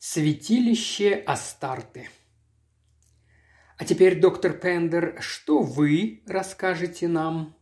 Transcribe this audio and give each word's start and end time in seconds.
Святилище 0.00 1.24
Астарты. 1.26 2.08
А 3.76 3.84
теперь, 3.84 4.20
доктор 4.20 4.52
Пендер, 4.52 5.16
что 5.18 5.60
вы 5.60 6.22
расскажете 6.24 7.08
нам? 7.08 7.56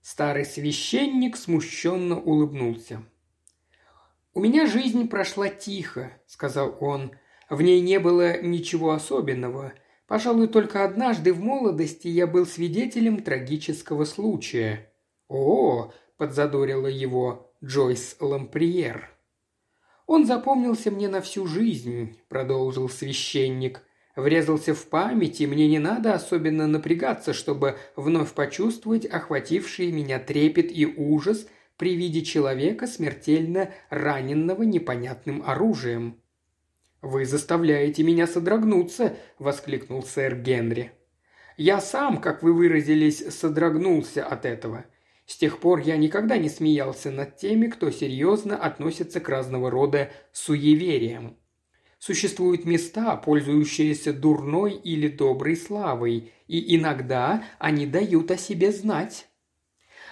Старый 0.00 0.44
священник 0.44 1.36
смущенно 1.36 2.20
улыбнулся. 2.20 3.02
«У 4.34 4.40
меня 4.40 4.66
жизнь 4.66 5.08
прошла 5.08 5.48
тихо»,— 5.48 6.12
сказал 6.28 6.76
он. 6.78 7.10
«В 7.50 7.60
ней 7.60 7.80
не 7.80 7.98
было 7.98 8.40
ничего 8.40 8.92
особенного. 8.92 9.72
Пожалуй, 10.06 10.46
только 10.46 10.84
однажды 10.84 11.32
в 11.32 11.40
молодости 11.40 12.06
я 12.06 12.28
был 12.28 12.46
свидетелем 12.46 13.20
трагического 13.20 14.04
случая». 14.04 14.92
«О!»– 15.26 15.92
подзадорила 16.18 16.86
его 16.86 17.52
Джойс 17.64 18.16
Ламприер. 18.20 19.13
«Он 20.06 20.26
запомнился 20.26 20.90
мне 20.90 21.08
на 21.08 21.20
всю 21.20 21.46
жизнь»,– 21.46 22.18
продолжил 22.28 22.88
священник. 22.88 23.82
«Врезался 24.16 24.74
в 24.74 24.86
память, 24.86 25.40
и 25.40 25.46
мне 25.46 25.66
не 25.66 25.78
надо 25.78 26.14
особенно 26.14 26.66
напрягаться, 26.66 27.32
чтобы 27.32 27.78
вновь 27.96 28.32
почувствовать 28.32 29.06
охвативший 29.06 29.90
меня 29.90 30.18
трепет 30.18 30.70
и 30.70 30.86
ужас 30.86 31.48
при 31.76 31.96
виде 31.96 32.22
человека, 32.22 32.86
смертельно 32.86 33.70
раненного 33.88 34.62
непонятным 34.62 35.42
оружием». 35.44 36.20
«Вы 37.00 37.24
заставляете 37.24 38.02
меня 38.02 38.26
содрогнуться»,– 38.26 39.16
воскликнул 39.38 40.02
сэр 40.02 40.36
Генри. 40.36 40.92
«Я 41.56 41.80
сам, 41.80 42.20
как 42.20 42.42
вы 42.42 42.52
выразились, 42.52 43.34
содрогнулся 43.34 44.24
от 44.24 44.44
этого. 44.44 44.84
С 45.26 45.36
тех 45.36 45.58
пор 45.58 45.80
я 45.80 45.96
никогда 45.96 46.36
не 46.36 46.48
смеялся 46.48 47.10
над 47.10 47.36
теми, 47.36 47.68
кто 47.68 47.90
серьезно 47.90 48.56
относится 48.56 49.20
к 49.20 49.28
разного 49.28 49.70
рода 49.70 50.10
суевериям. 50.32 51.38
Существуют 51.98 52.66
места, 52.66 53.16
пользующиеся 53.16 54.12
дурной 54.12 54.74
или 54.74 55.08
доброй 55.08 55.56
славой, 55.56 56.32
и 56.46 56.76
иногда 56.76 57.44
они 57.58 57.86
дают 57.86 58.30
о 58.30 58.36
себе 58.36 58.72
знать. 58.72 59.26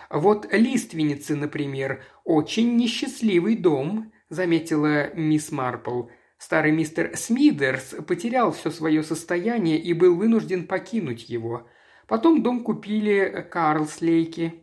Вот 0.09 0.51
Лиственницы, 0.51 1.37
например, 1.37 2.03
очень 2.25 2.77
несчастливый 2.77 3.57
дом, 3.57 4.11
заметила 4.31 5.13
мисс 5.15 5.53
Марпл. 5.53 6.05
Старый 6.39 6.73
мистер 6.73 7.15
Смидерс 7.15 7.95
потерял 8.07 8.53
все 8.53 8.71
свое 8.71 9.03
состояние 9.03 9.79
и 9.79 9.93
был 9.93 10.17
вынужден 10.17 10.67
покинуть 10.67 11.29
его. 11.29 11.69
Потом 12.09 12.43
дом 12.43 12.65
купили 12.65 13.47
Карлслейки. 13.51 14.62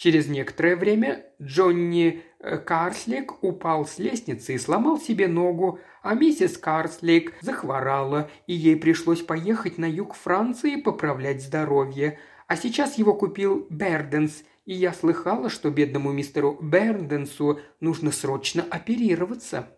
Через 0.00 0.28
некоторое 0.28 0.76
время 0.76 1.26
Джонни 1.42 2.22
э, 2.38 2.56
Карслик 2.56 3.44
упал 3.44 3.84
с 3.84 3.98
лестницы 3.98 4.54
и 4.54 4.58
сломал 4.58 4.98
себе 4.98 5.28
ногу, 5.28 5.78
а 6.00 6.14
миссис 6.14 6.56
Карслик 6.56 7.34
захворала, 7.42 8.30
и 8.46 8.54
ей 8.54 8.76
пришлось 8.76 9.20
поехать 9.20 9.76
на 9.76 9.84
юг 9.84 10.14
Франции 10.14 10.76
поправлять 10.76 11.42
здоровье. 11.42 12.18
А 12.46 12.56
сейчас 12.56 12.96
его 12.96 13.12
купил 13.12 13.66
Берденс, 13.68 14.42
и 14.64 14.72
я 14.72 14.94
слыхала, 14.94 15.50
что 15.50 15.68
бедному 15.68 16.12
мистеру 16.12 16.56
Берденсу 16.62 17.60
нужно 17.80 18.10
срочно 18.10 18.64
оперироваться. 18.70 19.68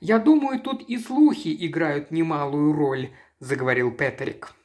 «Я 0.00 0.18
думаю, 0.18 0.58
тут 0.58 0.82
и 0.82 0.98
слухи 0.98 1.56
играют 1.64 2.10
немалую 2.10 2.72
роль»,– 2.72 3.10
заговорил 3.38 3.92
Петерик. 3.92 4.56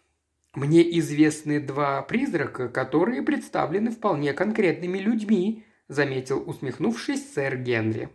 Мне 0.55 0.97
известны 0.99 1.59
два 1.59 2.01
призрака, 2.01 2.69
которые 2.69 3.21
представлены 3.21 3.91
вполне 3.91 4.33
конкретными 4.33 4.97
людьми»,– 4.97 5.65
заметил, 5.87 6.43
усмехнувшись, 6.47 7.33
сэр 7.33 7.57
Генри. 7.57 8.09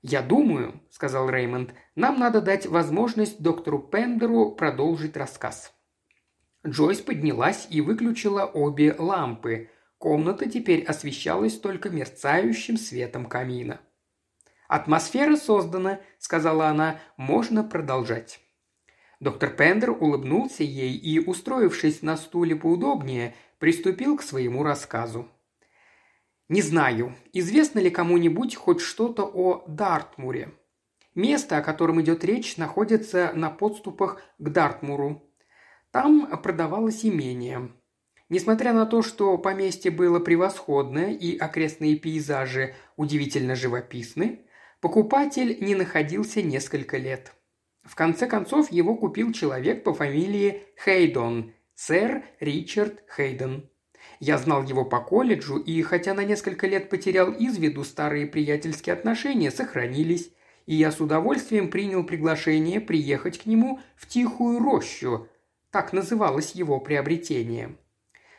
«Я 0.00 0.22
думаю»,– 0.22 0.80
сказал 0.90 1.28
Реймонд,– 1.28 1.74
«нам 1.96 2.18
надо 2.18 2.40
дать 2.40 2.66
возможность 2.66 3.40
доктору 3.42 3.78
Пендеру 3.78 4.52
продолжить 4.52 5.16
рассказ». 5.16 5.74
Джойс 6.66 7.00
поднялась 7.00 7.66
и 7.70 7.82
выключила 7.82 8.44
обе 8.46 8.94
лампы. 8.98 9.70
Комната 9.98 10.48
теперь 10.48 10.82
освещалась 10.84 11.58
только 11.58 11.90
мерцающим 11.90 12.76
светом 12.78 13.26
камина. 13.26 13.80
«Атмосфера 14.68 15.36
создана»,– 15.36 16.00
сказала 16.18 16.68
она,– 16.68 17.00
«можно 17.16 17.64
продолжать». 17.64 18.43
Доктор 19.20 19.50
Пендер 19.50 19.90
улыбнулся 19.90 20.64
ей 20.64 20.96
и, 20.96 21.18
устроившись 21.18 22.02
на 22.02 22.16
стуле 22.16 22.56
поудобнее, 22.56 23.34
приступил 23.58 24.16
к 24.16 24.22
своему 24.22 24.62
рассказу. 24.62 25.28
«Не 26.48 26.62
знаю, 26.62 27.14
известно 27.32 27.78
ли 27.78 27.90
кому-нибудь 27.90 28.56
хоть 28.56 28.80
что-то 28.80 29.24
о 29.24 29.64
Дартмуре. 29.66 30.52
Место, 31.14 31.58
о 31.58 31.62
котором 31.62 32.00
идет 32.02 32.24
речь, 32.24 32.56
находится 32.56 33.32
на 33.34 33.48
подступах 33.50 34.20
к 34.38 34.48
Дартмуру. 34.48 35.22
Там 35.92 36.26
продавалось 36.42 37.04
имение. 37.04 37.70
Несмотря 38.28 38.72
на 38.72 38.84
то, 38.84 39.00
что 39.00 39.38
поместье 39.38 39.92
было 39.92 40.18
превосходное 40.18 41.12
и 41.12 41.38
окрестные 41.38 41.96
пейзажи 41.96 42.74
удивительно 42.96 43.54
живописны, 43.54 44.40
покупатель 44.80 45.56
не 45.64 45.76
находился 45.76 46.42
несколько 46.42 46.98
лет– 46.98 47.32
в 47.84 47.94
конце 47.96 48.26
концов 48.26 48.72
его 48.72 48.96
купил 48.96 49.32
человек 49.32 49.84
по 49.84 49.92
фамилии 49.92 50.62
Хейдон, 50.82 51.52
сэр 51.74 52.24
Ричард 52.40 53.04
Хейден. 53.14 53.68
Я 54.20 54.38
знал 54.38 54.62
его 54.62 54.84
по 54.84 55.00
колледжу, 55.00 55.58
и 55.58 55.82
хотя 55.82 56.14
на 56.14 56.24
несколько 56.24 56.66
лет 56.66 56.88
потерял 56.88 57.30
из 57.30 57.58
виду 57.58 57.84
старые 57.84 58.26
приятельские 58.26 58.94
отношения, 58.94 59.50
сохранились, 59.50 60.32
и 60.66 60.74
я 60.74 60.90
с 60.90 61.00
удовольствием 61.00 61.70
принял 61.70 62.04
приглашение 62.04 62.80
приехать 62.80 63.38
к 63.38 63.46
нему 63.46 63.80
в 63.96 64.06
Тихую 64.08 64.60
рощу. 64.60 65.28
Так 65.70 65.92
называлось 65.92 66.52
его 66.52 66.80
приобретение. 66.80 67.76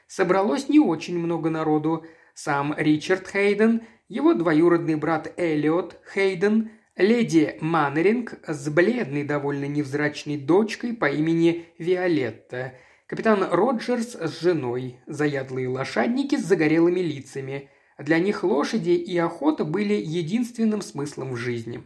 Собралось 0.07 0.69
не 0.69 0.79
очень 0.79 1.19
много 1.19 1.49
народу. 1.49 2.05
Сам 2.33 2.73
Ричард 2.77 3.27
Хейден, 3.27 3.83
его 4.07 4.33
двоюродный 4.33 4.95
брат 4.95 5.31
Эллиот 5.37 5.99
Хейден– 6.13 6.71
Леди 6.97 7.57
Маннеринг 7.59 8.35
с 8.47 8.69
бледной, 8.69 9.25
довольно 9.25 9.65
невзрачной 9.65 10.37
дочкой 10.37 10.93
по 10.93 11.09
имени 11.09 11.65
Виолетта, 11.77 12.75
капитан 13.05 13.45
Роджерс 13.51 14.15
с 14.15 14.39
женой, 14.39 15.01
заядлые 15.05 15.67
лошадники 15.67 16.37
с 16.37 16.45
загорелыми 16.45 17.01
лицами. 17.01 17.69
Для 17.97 18.19
них 18.19 18.45
лошади 18.45 18.91
и 18.91 19.17
охота 19.17 19.65
были 19.65 19.93
единственным 19.93 20.81
смыслом 20.81 21.33
в 21.33 21.35
жизни. 21.35 21.83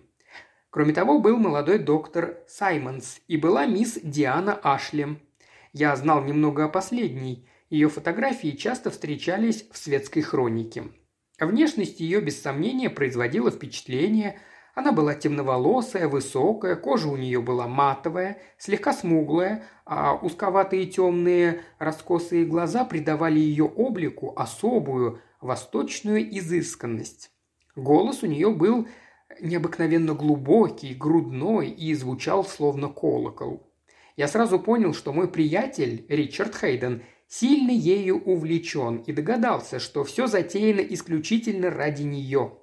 Кроме 0.70 0.94
того, 0.94 1.18
был 1.18 1.38
молодой 1.38 1.80
доктор 1.80 2.44
Саймонс 2.48 3.20
и 3.28 3.38
была 3.38 3.66
мисс 3.66 3.98
Диана 4.04 4.54
Ашли. 4.62 5.20
Я 5.74 5.96
знал 5.96 6.24
немного 6.24 6.66
о 6.66 6.70
последней. 6.70 7.48
Ее 7.72 7.90
фотографии 7.90 8.52
часто 8.52 8.92
встречались 8.92 9.68
в 9.72 9.78
светской 9.78 10.22
хронике. 10.22 10.84
Внешность 11.40 12.00
ее, 12.00 12.22
без 12.22 12.40
сомнения, 12.40 12.92
производила 12.92 13.50
впечатление– 13.50 14.40
она 14.80 14.94
была 14.94 15.14
темноволосая, 15.14 16.08
высокая, 16.08 16.78
кожа 16.78 17.10
у 17.10 17.18
нее 17.18 17.42
была 17.42 17.68
матовая, 17.68 18.38
слегка 18.58 18.94
смуглая, 18.94 19.66
а 19.86 20.16
узковатые 20.16 20.86
темные 20.86 21.64
раскосые 21.80 22.46
глаза 22.46 22.86
придавали 22.86 23.40
ее 23.40 23.66
облику 23.66 24.34
особую, 24.38 25.20
восточную 25.42 26.26
изысканность. 26.38 27.30
Голос 27.76 28.24
у 28.24 28.28
нее 28.28 28.52
был 28.52 28.88
необыкновенно 29.42 30.14
глубокий, 30.14 30.94
грудной 30.94 31.70
и 31.70 31.94
звучал 31.94 32.46
словно 32.46 32.88
колокол. 32.88 33.70
Я 34.16 34.30
сразу 34.30 34.60
понял, 34.60 34.94
что 34.94 35.12
мой 35.12 35.28
приятель, 35.28 36.06
Ричард 36.08 36.56
Хейден, 36.56 37.04
сильно 37.28 37.72
ею 37.72 38.24
увлечен 38.24 39.04
и 39.06 39.12
догадался, 39.12 39.80
что 39.80 40.06
все 40.06 40.28
затеяно 40.28 40.80
исключительно 40.80 41.70
ради 41.70 42.04
нее– 42.04 42.54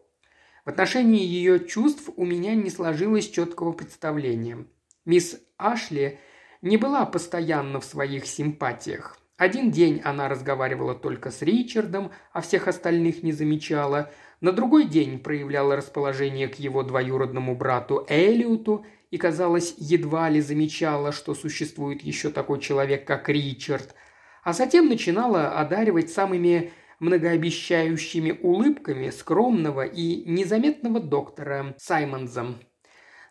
в 0.67 0.69
отношении 0.69 1.25
ее 1.25 1.65
чувств 1.65 2.11
у 2.17 2.25
меня 2.25 2.57
не 2.57 2.71
сложилось 2.71 3.31
четкого 3.31 3.71
представления. 3.71 4.67
Мисс 5.05 5.41
Ашли 5.57 6.19
не 6.61 6.77
была 6.77 7.07
постоянно 7.07 7.79
в 7.79 7.85
своих 7.85 8.27
симпатиях. 8.27 9.17
Один 9.37 9.71
день 9.71 10.01
она 10.03 10.29
разговаривала 10.29 10.97
только 10.97 11.31
с 11.31 11.41
Ричардом, 11.43 12.11
а 12.33 12.41
всех 12.41 12.67
остальных 12.67 13.23
не 13.23 13.31
замечала. 13.31 14.11
На 14.41 14.51
другой 14.51 14.87
день 14.87 15.21
проявляла 15.21 15.77
расположение 15.77 16.49
к 16.49 16.57
его 16.57 16.83
двоюродному 16.83 17.55
брату 17.55 18.05
Элиоту 18.09 18.85
и, 19.13 19.19
казалось, 19.19 19.77
едва 19.79 20.29
ли 20.31 20.41
замечала, 20.41 21.13
что 21.13 21.37
существует 21.37 22.03
еще 22.03 22.31
такой 22.31 22.59
человек, 22.59 23.07
как 23.07 23.29
Ричард. 23.29 23.95
А 24.43 24.53
затем 24.53 24.89
начинала 24.89 25.61
одаривать 25.61 26.11
самыми 26.11 26.73
многообещающими 27.01 28.39
улыбками 28.43 29.11
скромного 29.11 29.85
и 29.85 30.25
незаметного 30.29 31.01
доктора 31.01 31.75
Саймонза. 31.79 32.55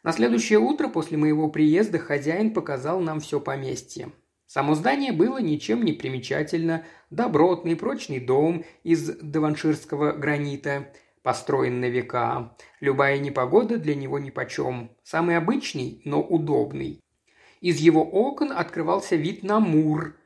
На 0.04 0.12
следующее 0.12 0.60
утро 0.60 0.88
после 0.88 1.18
моего 1.18 1.50
приезда 1.50 1.98
хозяин 1.98 2.54
показал 2.54 3.00
нам 3.00 3.20
все 3.20 3.40
поместье. 3.40 4.12
Само 4.46 4.76
здание 4.76 5.12
было 5.12 5.40
ничем 5.40 5.84
не 5.84 5.94
примечательно, 5.94 6.86
добротный 7.10 7.76
прочный 7.76 8.20
дом 8.20 8.64
из 8.84 9.10
даванширского 9.18 10.12
гранита. 10.12 10.94
построен 11.24 11.80
на 11.80 11.90
века. 11.90 12.56
Любая 12.80 13.18
непогода 13.18 13.80
для 13.80 13.96
него 13.96 14.20
нипочем. 14.20 14.92
Самый 15.04 15.38
обычный, 15.38 16.02
но 16.06 16.22
удобный. 16.22 17.02
Из 17.62 17.80
его 17.80 18.04
окон 18.04 18.52
открывался 18.52 19.16
вид 19.16 19.42
на 19.42 19.60
Мур, 19.60 20.18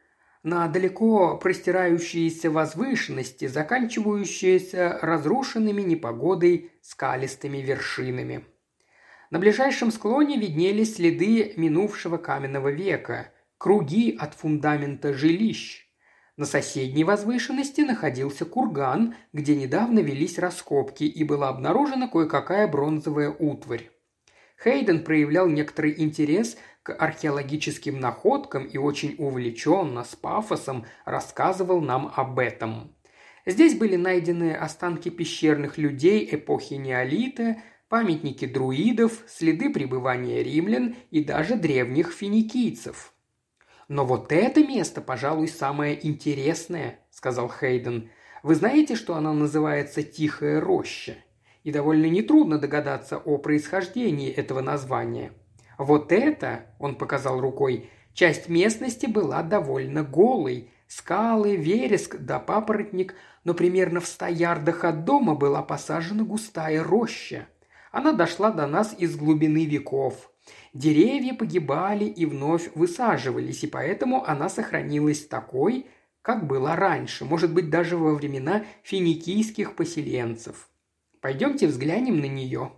на 0.43 0.67
далеко 0.67 1.37
простирающиеся 1.37 2.49
возвышенности, 2.49 3.47
заканчивающиеся 3.47 4.99
разрушенными 5.01 5.81
непогодой 5.81 6.71
скалистыми 6.81 7.57
вершинами. 7.57 8.45
На 9.29 9.39
ближайшем 9.39 9.91
склоне 9.91 10.37
виднелись 10.37 10.95
следы 10.95 11.53
минувшего 11.55 12.17
каменного 12.17 12.69
века, 12.69 13.31
круги 13.57 14.15
от 14.17 14.33
фундамента 14.33 15.13
жилищ. 15.13 15.85
На 16.37 16.45
соседней 16.45 17.03
возвышенности 17.03 17.81
находился 17.81 18.45
курган, 18.45 19.15
где 19.33 19.55
недавно 19.55 19.99
велись 19.99 20.39
раскопки 20.39 21.03
и 21.03 21.23
была 21.25 21.49
обнаружена 21.49 22.07
кое-какая 22.07 22.67
бронзовая 22.67 23.29
утварь. 23.29 23.91
Хейден 24.63 25.03
проявлял 25.03 25.47
некоторый 25.47 26.01
интерес 26.01 26.57
археологическим 26.93 27.99
находкам 27.99 28.65
и 28.65 28.77
очень 28.77 29.15
увлеченно, 29.17 30.03
с 30.03 30.15
пафосом 30.15 30.85
рассказывал 31.05 31.81
нам 31.81 32.11
об 32.15 32.39
этом. 32.39 32.95
Здесь 33.45 33.77
были 33.77 33.95
найдены 33.95 34.53
останки 34.53 35.09
пещерных 35.09 35.77
людей 35.77 36.27
эпохи 36.31 36.75
неолита, 36.75 37.57
памятники 37.89 38.45
друидов, 38.45 39.23
следы 39.27 39.71
пребывания 39.71 40.43
римлян 40.43 40.95
и 41.09 41.23
даже 41.23 41.55
древних 41.55 42.11
финикийцев. 42.13 43.13
«Но 43.87 44.05
вот 44.05 44.31
это 44.31 44.63
место, 44.63 45.01
пожалуй, 45.01 45.47
самое 45.47 46.07
интересное»,– 46.07 46.99
сказал 47.09 47.49
Хейден. 47.49 48.11
«Вы 48.43 48.53
знаете, 48.53 48.95
что 48.95 49.15
оно 49.15 49.33
называется 49.33 50.03
«Тихая 50.03 50.61
роща»?» 50.61 51.15
И 51.63 51.71
довольно 51.71 52.05
нетрудно 52.05 52.59
догадаться 52.59 53.17
о 53.17 53.37
происхождении 53.37 54.31
этого 54.31 54.61
названия. 54.61 55.33
Вот 55.79 56.11
это, 56.11 56.67
он 56.77 56.95
показал 56.95 57.41
рукой, 57.41 57.89
часть 58.13 58.49
местности 58.49 59.07
была 59.07 59.41
довольно 59.41 60.03
голой. 60.03 60.69
Скалы, 60.87 61.55
вереск 61.55 62.17
да 62.17 62.39
папоротник, 62.39 63.15
но 63.43 63.55
примерно 63.55 63.99
в 63.99 64.07
ста 64.07 64.27
ярдах 64.27 64.83
от 64.83 65.05
дома 65.05 65.33
была 65.33 65.63
посажена 65.63 66.23
густая 66.23 66.83
роща– 66.83 67.47
она 67.91 68.13
дошла 68.13 68.51
до 68.51 68.67
нас 68.67 68.95
из 68.97 69.15
глубины 69.15 69.65
веков. 69.65 70.31
Деревья 70.73 71.33
погибали 71.33 72.05
и 72.05 72.25
вновь 72.25 72.71
высаживались, 72.75 73.63
и 73.63 73.67
поэтому 73.67 74.23
она 74.25 74.49
сохранилась 74.49 75.25
такой, 75.25 75.87
как 76.21 76.45
была 76.45 76.75
раньше, 76.75 77.25
может 77.25 77.53
быть, 77.53 77.69
даже 77.69 77.97
во 77.97 78.13
времена 78.13 78.65
финикийских 78.83 79.75
поселенцев. 79.75 80.69
Пойдемте 81.21 81.67
взглянем 81.67 82.19
на 82.19 82.25
нее. 82.25 82.73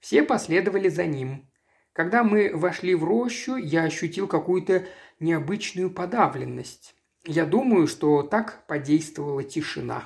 Все 0.00 0.22
последовали 0.22 0.88
за 0.88 1.06
ним. 1.06 1.50
Когда 1.94 2.24
мы 2.24 2.50
вошли 2.52 2.96
в 2.96 3.04
рощу, 3.04 3.54
я 3.54 3.84
ощутил 3.84 4.26
какую-то 4.26 4.84
необычную 5.20 5.90
подавленность. 5.90 6.96
Я 7.24 7.46
думаю, 7.46 7.86
что 7.86 8.22
так 8.24 8.66
подействовала 8.66 9.44
тишина. 9.44 10.04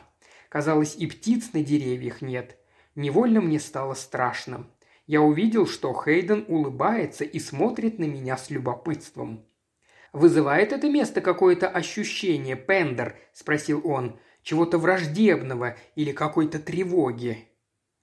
Казалось, 0.50 0.96
и 0.96 1.06
птиц 1.06 1.54
на 1.54 1.64
деревьях 1.64 2.20
нет. 2.20 2.58
Невольно 2.94 3.40
мне 3.40 3.58
стало 3.58 3.94
страшно. 3.94 4.66
Я 5.06 5.22
увидел, 5.22 5.66
что 5.66 5.94
Хейден 5.94 6.44
улыбается 6.46 7.24
и 7.24 7.38
смотрит 7.38 7.98
на 7.98 8.04
меня 8.04 8.36
с 8.36 8.50
любопытством. 8.50 9.46
«Вызывает 10.12 10.72
это 10.72 10.90
место 10.90 11.22
какое-то 11.22 11.68
ощущение, 11.68 12.56
Пендер?»– 12.56 13.16
спросил 13.32 13.80
он. 13.84 14.18
«Чего-то 14.42 14.76
враждебного 14.76 15.76
или 15.94 16.12
какой-то 16.12 16.58
тревоги?» 16.58 17.48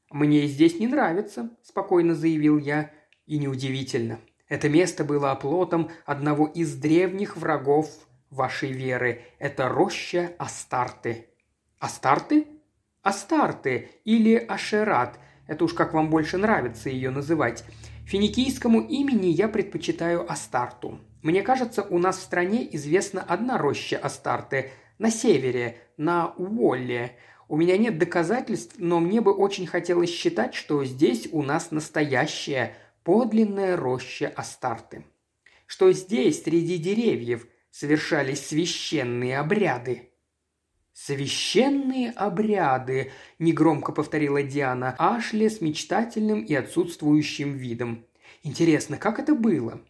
«Мне 0.10 0.48
здесь 0.48 0.80
не 0.80 0.88
нравится»,– 0.88 1.56
спокойно 1.62 2.16
заявил 2.16 2.58
я. 2.58 2.92
И 3.25 3.38
неудивительно. 3.38 4.19
Это 4.48 4.69
место 4.69 5.04
было 5.04 5.31
оплотом 5.31 5.89
одного 6.06 6.48
из 6.48 6.75
древних 6.75 7.38
врагов 7.38 7.89
вашей 8.30 8.72
веры. 8.72 9.24
Это 9.39 9.69
роща 9.69 10.33
Астарты. 10.38 11.27
Астарты? 11.80 12.48
Астарты 13.01 13.89
или 14.04 14.36
Ашерат, 14.36 15.19
это 15.48 15.66
уж 15.66 15.74
как 15.74 15.94
вам 15.94 16.10
больше 16.10 16.38
нравится 16.38 16.89
ее 16.89 17.12
называть. 17.12 17.63
Финикийскому 18.07 18.81
имени 18.81 19.27
я 19.27 19.48
предпочитаю 19.48 20.30
Астарту. 20.31 21.00
Мне 21.22 21.42
кажется, 21.42 21.83
у 21.83 21.98
нас 22.00 22.18
в 22.18 22.24
стране 22.24 22.68
известна 22.75 23.22
одна 23.22 23.57
роща 23.57 23.98
Астарты 23.98 24.72
на 24.98 25.12
севере, 25.12 25.77
на 25.98 26.33
Уолле. 26.38 27.18
У 27.48 27.57
меня 27.57 27.77
нет 27.77 28.00
доказательств, 28.00 28.75
но 28.80 29.00
мне 29.00 29.22
бы 29.22 29.33
очень 29.33 29.68
хотелось 29.68 30.10
считать, 30.10 30.56
что 30.56 30.83
здесь 30.83 31.30
у 31.31 31.44
нас 31.44 31.69
настоящая, 31.72 32.74
подлинная 33.06 33.78
роща 33.78 34.28
Астарты. 34.36 35.06
Что 35.68 35.92
здесь, 35.94 36.44
среди 36.44 36.78
деревьев, 36.78 37.48
совершались 37.69 38.48
священные 38.48 39.40
обряды. 39.40 40.10
«Священные 40.92 42.12
обряды»,– 42.12 43.12
негромко 43.40 43.92
повторила 43.92 44.42
Диана 44.42 44.96
Ашли 44.98 45.50
с 45.50 45.62
мечтательным 45.62 46.42
и 46.42 46.54
отсутствующим 46.56 47.54
видом. 47.54 48.06
«Интересно, 48.44 48.98
как 48.98 49.19
это 49.19 49.36
было?» 49.36 49.81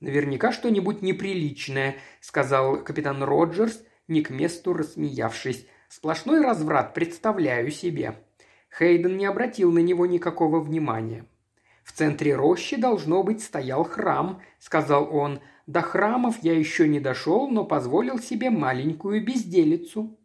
«Наверняка 0.00 0.52
что-нибудь 0.52 1.02
неприличное»,– 1.02 1.96
сказал 2.20 2.82
капитан 2.82 3.22
Роджерс, 3.22 3.84
не 4.08 4.22
к 4.22 4.30
месту 4.30 4.72
рассмеявшись. 4.72 5.66
«Сплошной 5.88 6.40
разврат, 6.40 6.94
представляю 6.94 7.70
себе». 7.70 8.16
Хейден 8.76 9.16
не 9.16 9.26
обратил 9.26 9.70
на 9.70 9.78
него 9.80 10.06
никакого 10.06 10.60
внимания. 10.60 11.26
«В 11.84 11.92
центре 11.92 12.34
рощи, 12.34 12.76
должно 12.76 13.22
быть, 13.22 13.42
стоял 13.42 13.84
храм»,– 13.84 14.40
сказал 14.58 15.14
он. 15.14 15.40
«До 15.66 15.82
храмов 15.82 16.36
я 16.42 16.58
еще 16.58 16.88
не 16.88 16.98
дошел, 16.98 17.48
но 17.48 17.64
позволил 17.64 18.18
себе 18.18 18.50
маленькую 18.50 19.24
безделицу». 19.24 20.18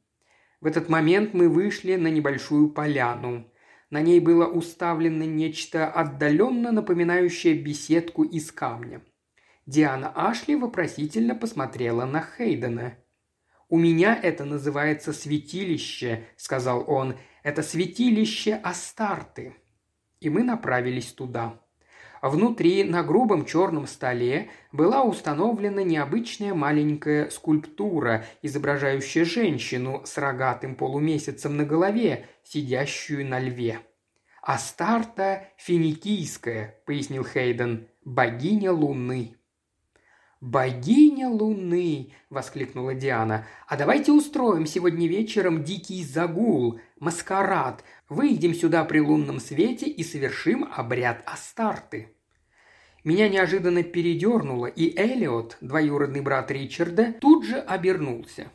В 0.62 0.66
этот 0.66 0.90
момент 0.90 1.34
мы 1.34 1.50
вышли 1.50 1.96
на 1.96 2.08
небольшую 2.08 2.70
поляну. 2.70 3.46
На 3.90 4.02
ней 4.02 4.20
было 4.20 4.46
уставлено 4.46 5.26
нечто 5.26 5.90
отдаленно 5.90 6.72
напоминающее 6.72 7.56
беседку 7.56 8.24
из 8.24 8.52
камня. 8.52 9.02
Диана 9.66 10.12
Ашли 10.16 10.56
вопросительно 10.56 11.36
посмотрела 11.36 12.06
на 12.06 12.22
Хейдена. 12.22 12.98
«У 13.68 13.78
меня 13.78 14.20
это 14.22 14.46
называется 14.46 15.14
святилище»,— 15.14 16.26
сказал 16.38 16.84
он. 16.88 17.18
«Это 17.44 17.64
святилище 17.64 18.56
Астарты». 18.56 19.56
И 20.22 20.30
мы 20.30 20.44
направились 20.44 21.14
туда. 21.14 21.60
Внутри 22.22 22.84
на 22.84 23.02
грубом 23.02 23.46
черном 23.46 23.88
столе 23.88 24.50
была 24.74 25.04
установлена 25.04 25.84
необычная 25.84 26.54
маленькая 26.54 27.30
скульптура, 27.30 28.26
изображающая 28.42 29.24
женщину 29.24 30.02
с 30.06 30.18
рогатым 30.18 30.76
полумесяцем 30.76 31.56
на 31.56 31.64
голове, 31.64 32.28
сидящую 32.44 33.26
на 33.26 33.40
льве. 33.40 33.80
«Астарта 34.42 35.48
финикийская»,— 35.58 36.82
пояснил 36.86 37.24
Хейден,— 37.24 37.88
«богиня 38.04 38.72
Луны». 38.74 39.39
«Богиня 40.42 41.28
Луны!»– 41.28 42.14
воскликнула 42.30 42.94
Диана. 42.94 43.46
«А 43.68 43.76
давайте 43.76 44.14
устроим 44.14 44.66
сегодня 44.66 45.06
вечером 45.06 45.64
дикий 45.64 46.02
загул, 46.04 46.80
маскарад. 46.98 47.84
Выйдем 48.08 48.54
сюда 48.54 48.86
при 48.86 49.00
лунном 49.00 49.42
свете 49.42 49.88
и 49.88 50.02
совершим 50.02 50.70
обряд 50.74 51.24
Астарты». 51.26 52.16
Меня 53.04 53.28
неожиданно 53.28 53.84
передернуло, 53.84 54.68
и 54.68 54.90
Элиот, 54.98 55.58
двоюродный 55.60 56.22
брат 56.22 56.52
Ричарда, 56.52 57.14
тут 57.20 57.46
же 57.46 57.60
обернулся. 57.60 58.50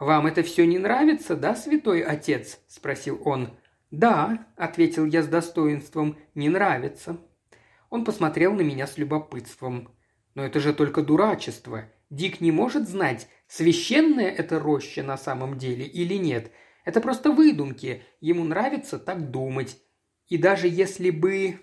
«Вам 0.00 0.26
это 0.26 0.42
все 0.42 0.66
не 0.66 0.78
нравится, 0.78 1.36
да, 1.36 1.54
святой 1.54 2.00
отец?»– 2.00 2.58
спросил 2.66 3.20
он. 3.24 3.50
«Да»,– 3.92 4.46
ответил 4.56 5.04
я 5.04 5.22
с 5.22 5.28
достоинством,– 5.28 6.16
«не 6.34 6.48
нравится». 6.48 7.18
Он 7.90 8.04
посмотрел 8.04 8.54
на 8.54 8.62
меня 8.62 8.86
с 8.86 8.98
любопытством. 8.98 9.88
Но 10.34 10.44
это 10.44 10.60
же 10.60 10.72
только 10.72 11.02
дурачество. 11.02 11.84
Дик 12.08 12.40
не 12.40 12.52
может 12.52 12.88
знать, 12.88 13.28
священная 13.46 14.30
это 14.30 14.58
роща 14.58 15.02
на 15.02 15.16
самом 15.16 15.58
деле 15.58 15.86
или 15.86 16.14
нет. 16.14 16.50
Это 16.84 17.00
просто 17.00 17.30
выдумки. 17.30 18.02
Ему 18.20 18.44
нравится 18.44 18.98
так 18.98 19.30
думать. 19.30 19.78
И 20.28 20.38
даже 20.38 20.68
если 20.68 21.10
бы... 21.10 21.60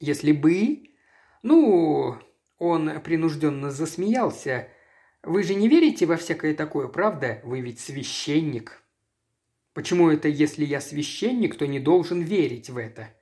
Если 0.00 0.32
бы... 0.32 0.94
Ну, 1.42 2.16
он 2.58 3.00
принужденно 3.02 3.70
засмеялся. 3.70 4.68
Вы 5.22 5.42
же 5.42 5.54
не 5.54 5.68
верите 5.68 6.06
во 6.06 6.16
всякое 6.16 6.54
такое, 6.54 6.88
правда? 6.88 7.40
Вы 7.44 7.60
ведь 7.60 7.80
священник. 7.80 8.82
Почему 9.74 10.10
это, 10.10 10.28
если 10.28 10.64
я 10.64 10.80
священник, 10.80 11.56
то 11.56 11.66
не 11.66 11.78
должен 11.78 12.20
верить 12.20 12.70
в 12.70 12.76
это? 12.76 13.14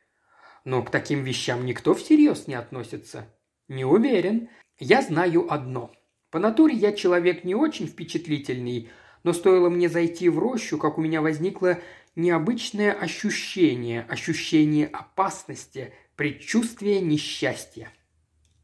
Но 0.64 0.82
к 0.82 0.90
таким 0.90 1.22
вещам 1.22 1.66
никто 1.66 1.94
всерьез 1.94 2.46
не 2.46 2.54
относится. 2.54 3.32
Не 3.68 3.84
уверен. 3.84 4.48
Я 4.78 5.00
знаю 5.00 5.50
одно. 5.52 5.90
По 6.30 6.38
натуре 6.38 6.74
я 6.74 6.92
человек 6.92 7.44
не 7.44 7.54
очень 7.54 7.86
впечатлительный, 7.86 8.90
но 9.22 9.32
стоило 9.32 9.70
мне 9.70 9.88
зайти 9.88 10.28
в 10.28 10.38
рощу, 10.38 10.76
как 10.76 10.98
у 10.98 11.00
меня 11.00 11.22
возникло 11.22 11.78
необычное 12.14 12.92
ощущение, 12.92 14.02
ощущение 14.02 14.86
опасности, 14.86 15.94
предчувствие 16.14 17.00
несчастья. 17.00 17.90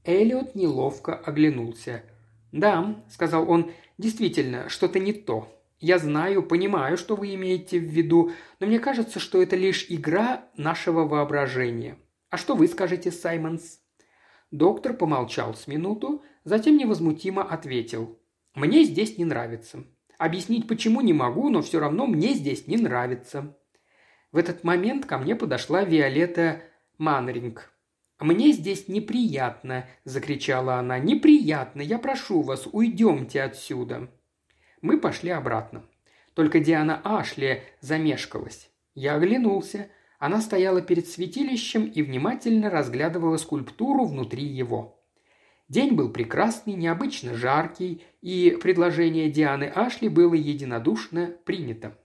Эллиот 0.05 0.55
неловко 0.55 1.15
оглянулся. 1.15 2.03
«Да»,— 2.51 3.03
сказал 3.09 3.51
он,— 3.51 3.73
«действительно, 3.99 4.69
что-то 4.69 4.99
не 4.99 5.13
то. 5.13 5.49
Я 5.81 5.99
знаю, 5.99 6.43
понимаю, 6.43 6.97
что 6.97 7.17
вы 7.17 7.35
имеете 7.35 7.79
в 7.79 7.85
виду, 7.85 8.33
но 8.61 8.67
мне 8.67 8.79
кажется, 8.79 9.19
что 9.19 9.43
это 9.43 9.57
лишь 9.57 9.87
игра 9.89 10.45
нашего 10.57 11.07
воображения. 11.07 11.97
А 12.31 12.37
что 12.37 12.55
вы 12.55 12.69
скажете, 12.69 13.11
Саймонс?» 13.11 13.82
Доктор 14.53 14.93
помолчал 14.93 15.55
с 15.55 15.67
минуту, 15.67 16.23
затем 16.45 16.77
невозмутимо 16.77 17.43
ответил. 17.43 18.21
«Мне 18.55 18.85
здесь 18.85 19.17
не 19.17 19.25
нравится. 19.25 19.85
Объяснить 20.19 20.69
почему 20.69 21.01
не 21.01 21.15
могу, 21.15 21.49
но 21.49 21.63
все 21.63 21.81
равно 21.81 22.07
мне 22.07 22.35
здесь 22.35 22.67
не 22.67 22.77
нравится». 22.77 23.57
В 24.31 24.37
этот 24.37 24.63
момент 24.63 25.07
ко 25.07 25.17
мне 25.17 25.35
подошла 25.35 25.85
Виолетта 25.85 26.61
Манринг. 26.99 27.73
«Мне 28.21 28.53
здесь 28.53 28.89
неприятно!»– 28.89 29.87
закричала 30.05 30.75
она. 30.77 30.99
«Неприятно! 30.99 31.81
Я 31.81 31.99
прошу 31.99 32.43
вас, 32.43 32.69
уйдемте 32.71 33.43
отсюда!» 33.43 34.11
Мы 34.83 35.01
пошли 35.01 35.31
обратно. 35.31 35.83
Только 36.35 36.61
Диана 36.61 37.01
Ашли 37.05 37.63
замешкалась. 37.81 38.71
Я 38.95 39.15
оглянулся. 39.15 39.89
Она 40.23 40.41
стояла 40.41 40.81
перед 40.83 41.09
святилищем 41.09 41.85
и 41.85 42.01
внимательно 42.01 42.71
разглядывала 42.71 43.37
скульптуру 43.39 44.05
внутри 44.05 44.45
его. 44.45 45.05
День 45.69 45.95
был 45.95 46.11
прекрасный, 46.11 46.75
необычно 46.75 47.35
жаркий, 47.35 48.05
и 48.21 48.57
предложение 48.63 49.31
Дианы 49.31 49.65
Ашли 49.65 50.07
было 50.07 50.35
единодушно 50.35 51.35
принято. 51.45 51.99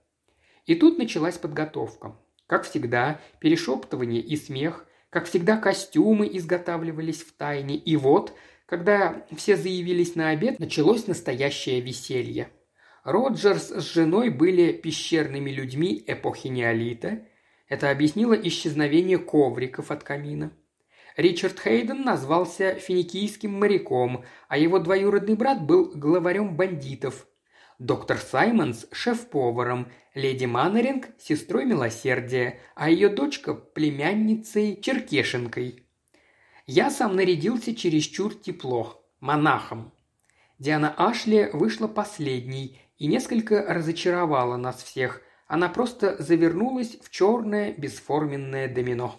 И 0.66 0.74
тут 0.74 0.98
началась 0.98 1.38
подготовка. 1.38 2.16
Как 2.48 2.64
всегда, 2.64 3.20
перешептывание 3.38 4.20
и 4.20 4.34
смех, 4.34 4.84
как 5.10 5.26
всегда, 5.26 5.56
костюмы 5.56 6.28
изготавливались 6.32 7.22
в 7.22 7.34
тайне. 7.34 7.76
И 7.76 7.96
вот, 7.96 8.34
когда 8.66 9.24
все 9.36 9.56
заявились 9.56 10.16
на 10.16 10.30
обед, 10.30 10.58
началось 10.58 11.06
настоящее 11.06 11.80
веселье. 11.80 12.48
Роджерс 13.04 13.68
с 13.68 13.92
женой 13.94 14.30
были 14.30 14.72
пещерными 14.72 15.50
людьми 15.50 16.02
эпохи 16.04 16.48
неолита. 16.48 17.22
Это 17.68 17.90
объяснило 17.90 18.34
исчезновение 18.34 19.18
ковриков 19.18 19.90
от 19.90 20.02
камина. 20.02 20.52
Ричард 21.16 21.58
Хейден 21.60 22.02
назвался 22.02 22.74
финикийским 22.74 23.58
моряком, 23.58 24.24
а 24.48 24.56
его 24.56 24.78
двоюродный 24.78 25.34
брат 25.34 25.62
был 25.66 25.90
главарем 25.94 26.56
бандитов. 26.56 27.26
Доктор 27.78 28.18
Саймонс– 28.18 28.86
шеф-поваром, 28.92 29.90
леди 30.14 30.46
Маннеринг– 30.46 31.08
сестрой 31.18 31.64
милосердия, 31.64 32.60
а 32.74 32.90
ее 32.90 33.08
дочка– 33.08 33.54
племянницей 33.74 34.80
Черкешенкой. 34.80 35.84
Я 36.66 36.90
сам 36.90 37.16
нарядился 37.16 37.74
чересчур 37.74 38.34
тепло, 38.34 39.04
монахом. 39.20 39.92
Диана 40.58 40.92
Ашли 40.96 41.50
вышла 41.52 41.86
последней 41.86 42.80
и 42.98 43.06
несколько 43.06 43.62
разочаровала 43.62 44.56
нас 44.56 44.82
всех. 44.82 45.22
Она 45.48 45.70
просто 45.70 46.22
завернулась 46.22 46.98
в 47.00 47.10
черное 47.10 47.72
бесформенное 47.72 48.68
домино. 48.68 49.18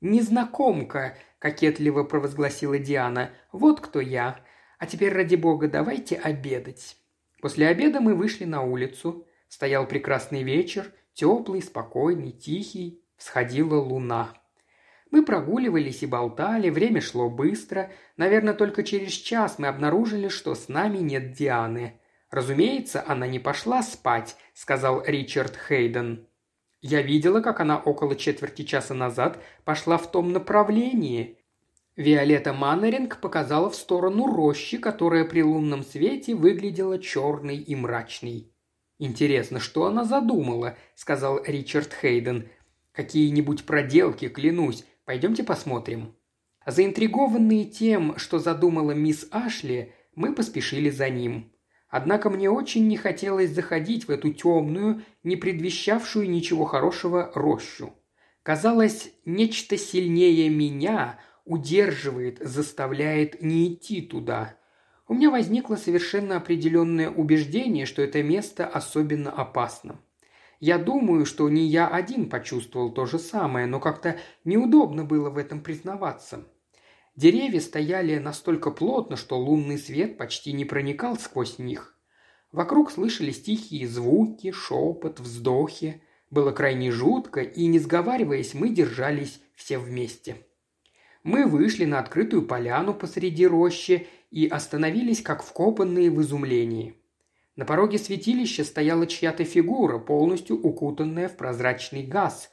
«Незнакомка»,– 0.00 1.16
кокетливо 1.38 2.02
провозгласила 2.02 2.78
Диана. 2.78 3.30
«Вот 3.52 3.80
кто 3.80 4.00
я. 4.00 4.40
А 4.78 4.86
теперь, 4.86 5.12
ради 5.12 5.36
бога, 5.36 5.68
давайте 5.68 6.16
обедать». 6.16 6.96
После 7.40 7.68
обеда 7.68 8.00
мы 8.00 8.14
вышли 8.14 8.44
на 8.44 8.62
улицу. 8.62 9.26
Стоял 9.48 9.86
прекрасный 9.86 10.42
вечер, 10.42 10.92
теплый, 11.14 11.62
спокойный, 11.62 12.32
тихий. 12.32 13.04
Всходила 13.16 13.76
луна. 13.76 14.34
Мы 15.12 15.24
прогуливались 15.24 16.02
и 16.02 16.06
болтали, 16.06 16.68
время 16.68 17.00
шло 17.00 17.30
быстро. 17.30 17.92
Наверное, 18.16 18.54
только 18.54 18.82
через 18.82 19.12
час 19.12 19.60
мы 19.60 19.68
обнаружили, 19.68 20.26
что 20.26 20.56
с 20.56 20.68
нами 20.68 20.98
нет 20.98 21.32
Дианы. 21.32 22.00
«Разумеется, 22.34 23.04
она 23.06 23.28
не 23.28 23.38
пошла 23.38 23.80
спать»,— 23.80 24.34
сказал 24.54 25.04
Ричард 25.06 25.56
Хейден. 25.56 26.26
«Я 26.80 27.00
видела, 27.00 27.40
как 27.40 27.60
она 27.60 27.78
около 27.78 28.16
четверти 28.16 28.62
часа 28.62 28.92
назад 28.92 29.40
пошла 29.64 29.98
в 29.98 30.10
том 30.10 30.32
направлении. 30.32 31.38
Виолетта 31.94 32.52
Маннеринг 32.52 33.20
показала 33.20 33.70
в 33.70 33.76
сторону 33.76 34.26
рощи, 34.26 34.78
которая 34.78 35.24
при 35.24 35.44
лунном 35.44 35.84
свете 35.84 36.34
выглядела 36.34 36.98
черной 36.98 37.58
и 37.58 37.76
мрачной. 37.76 38.50
«Интересно, 38.98 39.60
что 39.60 39.86
она 39.86 40.02
задумала?»– 40.02 40.76
сказал 40.96 41.40
Ричард 41.44 41.94
Хейден. 41.94 42.48
«Какие-нибудь 42.90 43.64
проделки, 43.64 44.28
клянусь. 44.28 44.84
Пойдемте 45.04 45.44
посмотрим». 45.44 46.16
Заинтригованные 46.66 47.66
тем, 47.66 48.18
что 48.18 48.40
задумала 48.40 48.90
мисс 48.90 49.28
Ашли, 49.30 49.92
мы 50.16 50.34
поспешили 50.34 50.90
за 50.90 51.08
ним. 51.10 51.53
Однако 51.96 52.28
мне 52.28 52.50
очень 52.50 52.88
не 52.88 52.96
хотелось 52.96 53.50
заходить 53.50 54.08
в 54.08 54.10
эту 54.10 54.32
темную, 54.32 55.04
не 55.22 55.36
предвещавшую 55.36 56.28
ничего 56.28 56.64
хорошего 56.64 57.30
рощу. 57.36 57.92
Казалось, 58.42 59.12
нечто 59.24 59.78
сильнее 59.78 60.48
меня– 60.48 61.20
удерживает, 61.44 62.38
заставляет 62.40 63.42
не 63.42 63.72
идти 63.72 64.00
туда. 64.00 64.56
У 65.06 65.14
меня 65.14 65.30
возникло 65.30 65.76
совершенно 65.76 66.36
определенное 66.36 67.10
убеждение, 67.10 67.86
что 67.86 68.02
это 68.02 68.24
место 68.24 68.66
особенно 68.66 69.30
опасно. 69.30 70.00
Я 70.58 70.78
думаю, 70.78 71.26
что 71.26 71.48
не 71.48 71.64
я 71.64 71.86
один 71.86 72.28
почувствовал 72.28 72.90
то 72.90 73.04
же 73.06 73.20
самое, 73.20 73.66
но 73.66 73.78
как-то 73.80 74.18
неудобно 74.44 75.04
было 75.04 75.30
в 75.30 75.38
этом 75.38 75.60
признаваться. 75.60 76.44
Деревья 77.16 77.60
стояли 77.60 78.18
настолько 78.18 78.70
плотно, 78.70 79.16
что 79.16 79.38
лунный 79.38 79.78
свет 79.78 80.18
почти 80.18 80.52
не 80.52 80.64
проникал 80.64 81.16
сквозь 81.16 81.58
них. 81.58 81.96
Вокруг 82.50 82.90
слышались 82.90 83.42
тихие 83.42 83.86
звуки, 83.86 84.50
шепот, 84.50 85.20
вздохи. 85.20 86.02
Было 86.30 86.50
крайне 86.50 86.90
жутко, 86.90 87.40
и, 87.40 87.66
не 87.66 87.78
сговариваясь, 87.78 88.54
мы 88.54 88.68
держались 88.68 89.40
все 89.54 89.78
вместе. 89.78 90.36
Мы 91.22 91.46
вышли 91.46 91.84
на 91.84 92.00
открытую 92.00 92.46
поляну 92.46 92.94
посреди 92.94 93.46
рощи 93.46 94.06
и 94.30 94.46
остановились 94.46 95.22
как 95.22 95.42
вкопанные 95.42 96.10
в 96.10 96.20
изумлении. 96.20 96.96
На 97.56 97.64
пороге 97.64 97.98
святилища 97.98 98.64
стояла 98.64 99.06
чья-то 99.06 99.44
фигура, 99.44 99.98
полностью 99.98 100.60
укутанная 100.60 101.28
в 101.28 101.36
прозрачный 101.36 102.02
газ. 102.02 102.50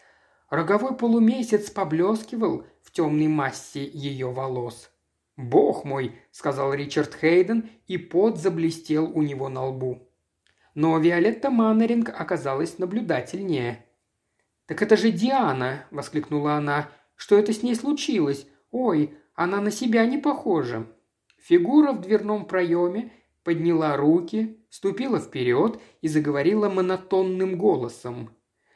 Роговой 0.51 0.97
полумесяц 0.97 1.69
поблескивал 1.69 2.65
в 2.83 2.91
темной 2.91 3.27
массе 3.27 3.83
ее 3.85 4.29
волос. 4.31 4.91
«Бог 5.37 5.85
мой!»– 5.85 6.19
сказал 6.31 6.73
Ричард 6.73 7.15
Хейден, 7.15 7.69
и 7.87 7.97
пот 7.97 8.37
заблестел 8.37 9.09
у 9.09 9.21
него 9.21 9.47
на 9.47 9.65
лбу. 9.67 10.09
Но 10.75 10.99
Виолетта 10.99 11.49
Маннеринг 11.49 12.09
оказалась 12.09 12.77
наблюдательнее. 12.79 13.85
«Так 14.65 14.81
это 14.81 14.97
же 14.97 15.11
Диана!»– 15.11 15.85
воскликнула 15.91 16.55
она. 16.55 16.89
«Что 17.15 17.37
это 17.37 17.53
с 17.53 17.63
ней 17.63 17.75
случилось? 17.75 18.45
«Ой, 18.71 19.17
она 19.35 19.61
на 19.61 19.71
себя 19.71 20.05
не 20.05 20.17
похожа». 20.17 20.85
Фигура 21.37 21.93
в 21.93 22.01
дверном 22.01 22.45
проеме 22.45 23.13
подняла 23.45 23.95
руки, 23.95 24.65
ступила 24.69 25.19
вперед 25.19 25.79
и 26.01 26.09
заговорила 26.09 26.67
монотонным 26.67 27.57
голосом. 27.57 28.31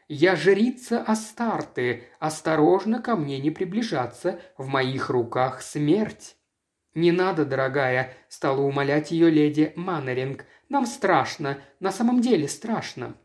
«Я 0.07 0.35
жрица 0.35 1.01
Астарты, 1.01 2.03
осторожно 2.19 3.01
ко 3.01 3.15
мне 3.15 3.39
не 3.39 3.51
приближаться, 3.51 4.39
в 4.57 4.67
моих 4.67 5.09
руках 5.09 5.61
смерть». 5.61 6.35
«Не 6.93 7.11
надо, 7.11 7.45
дорогая»,– 7.45 8.13
стала 8.29 8.61
умолять 8.61 9.11
ее 9.11 9.29
леди 9.29 9.73
Маннеринг. 9.75 10.45
«Нам 10.69 10.85
страшно, 10.85 11.57
на 11.79 11.91
самом 11.91 12.21
деле 12.21 12.47
страшно». 12.47 13.15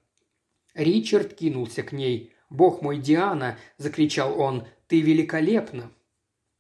Ричард 0.75 1.34
кинулся 1.34 1.82
к 1.82 1.92
ней. 1.92 2.32
«Бог 2.49 2.82
мой, 2.82 2.99
Диана!»– 2.99 3.58
закричал 3.76 4.40
он. 4.40 4.66
«Ты 4.88 5.00
великолепна!» 5.00 5.92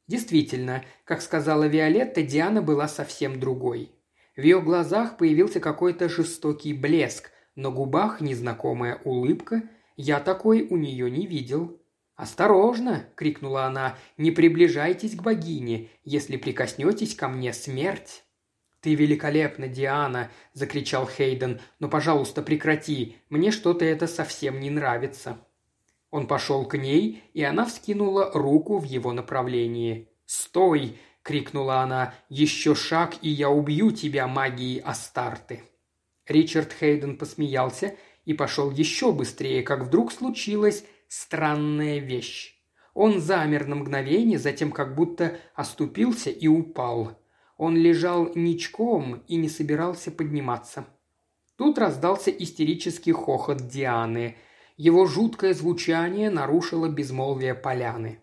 Действительно, 0.06 0.84
как 1.04 1.22
сказала 1.22 1.64
Виолетта, 1.64 2.22
Диана 2.22 2.62
была 2.62 2.88
совсем 2.88 3.38
другой. 3.40 3.92
В 4.36 4.42
ее 4.42 4.60
глазах 4.60 5.16
появился 5.16 5.60
какой-то 5.60 6.08
жестокий 6.08 6.72
блеск, 6.72 7.30
на 7.54 7.70
губах 7.70 8.20
незнакомая 8.20 9.00
улыбка. 9.04 9.62
Я 10.02 10.18
такой 10.18 10.62
у 10.62 10.78
нее 10.78 11.10
не 11.10 11.26
видел. 11.26 11.78
«Осторожно!»– 12.16 13.04
крикнула 13.16 13.66
она. 13.66 13.98
«Не 14.16 14.30
приближайтесь 14.30 15.14
к 15.14 15.22
богине. 15.22 15.90
Если 16.04 16.38
прикоснетесь 16.38 17.14
ко 17.14 17.28
мне, 17.28 17.52
смерть!» 17.52 18.24
«Ты 18.80 18.94
великолепна, 18.94 19.68
Диана!»– 19.68 20.30
закричал 20.54 21.06
Хейден. 21.06 21.60
«Но, 21.80 21.90
пожалуйста, 21.90 22.40
прекрати. 22.40 23.16
Мне 23.28 23.50
что-то 23.50 23.84
это 23.84 24.06
совсем 24.06 24.58
не 24.58 24.70
нравится». 24.70 25.36
Он 26.10 26.26
пошел 26.26 26.64
к 26.64 26.78
ней, 26.78 27.22
и 27.34 27.42
она 27.42 27.66
вскинула 27.66 28.30
руку 28.32 28.78
в 28.78 28.84
его 28.84 29.12
направлении. 29.12 30.08
«Стой!»– 30.24 30.96
крикнула 31.22 31.80
она. 31.80 32.14
«Еще 32.30 32.74
шаг, 32.74 33.16
и 33.20 33.28
я 33.28 33.50
убью 33.50 33.90
тебя 33.90 34.26
магией 34.26 34.80
Астарты!» 34.80 35.62
Ричард 36.26 36.72
Хейден 36.72 37.18
посмеялся 37.18 37.96
и 38.24 38.34
пошел 38.34 38.70
еще 38.70 39.12
быстрее, 39.12 39.62
как 39.62 39.84
вдруг 39.84 40.12
случилась 40.12 40.84
странная 41.08 41.98
вещь. 41.98 42.56
Он 42.94 43.20
замер 43.20 43.66
на 43.66 43.76
мгновение, 43.76 44.38
затем 44.38 44.72
как 44.72 44.94
будто 44.94 45.38
оступился 45.54 46.30
и 46.30 46.48
упал. 46.48 47.18
Он 47.56 47.76
лежал 47.76 48.32
ничком 48.34 49.22
и 49.28 49.36
не 49.36 49.48
собирался 49.48 50.10
подниматься. 50.10 50.86
Тут 51.56 51.78
раздался 51.78 52.30
истерический 52.30 53.12
хохот 53.12 53.68
Дианы. 53.68 54.36
Его 54.76 55.04
жуткое 55.04 55.52
звучание 55.52 56.30
нарушило 56.30 56.88
безмолвие 56.88 57.54
поляны. 57.54 58.22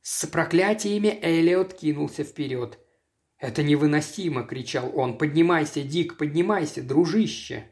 С 0.00 0.26
проклятиями 0.26 1.18
Элиот 1.22 1.74
кинулся 1.74 2.22
вперед. 2.22 2.78
«Это 3.38 3.64
невыносимо!»– 3.64 4.42
кричал 4.48 4.96
он. 4.96 5.18
«Поднимайся, 5.18 5.82
Дик, 5.82 6.16
поднимайся, 6.16 6.82
дружище!» 6.82 7.71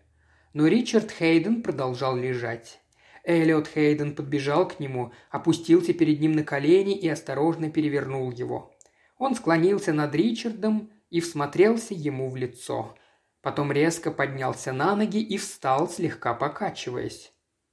Но 0.53 0.67
Ричард 0.67 1.11
Хейден 1.13 1.63
продолжал 1.63 2.17
лежать. 2.17 2.81
Эллиот 3.25 3.69
Хейден 3.69 4.15
подбежал 4.15 4.67
к 4.67 4.81
нему, 4.81 5.13
опустился 5.31 5.93
перед 5.93 6.21
ним 6.21 6.33
на 6.33 6.43
колени 6.43 6.99
и 6.99 7.09
осторожно 7.09 7.71
перевернул 7.71 8.31
его. 8.31 8.75
Он 9.19 9.35
склонился 9.35 9.93
над 9.93 10.15
Ричардом 10.15 10.91
и 11.11 11.21
всмотрелся 11.21 11.95
ему 11.95 12.31
в 12.31 12.37
лицо. 12.37 12.97
Потом 13.43 13.73
резко 13.73 14.11
поднялся 14.11 14.73
на 14.73 14.97
ноги 14.97 15.23
и 15.23 15.37
встал, 15.37 15.89
слегка 15.89 16.35
покачиваясь. 16.35 17.33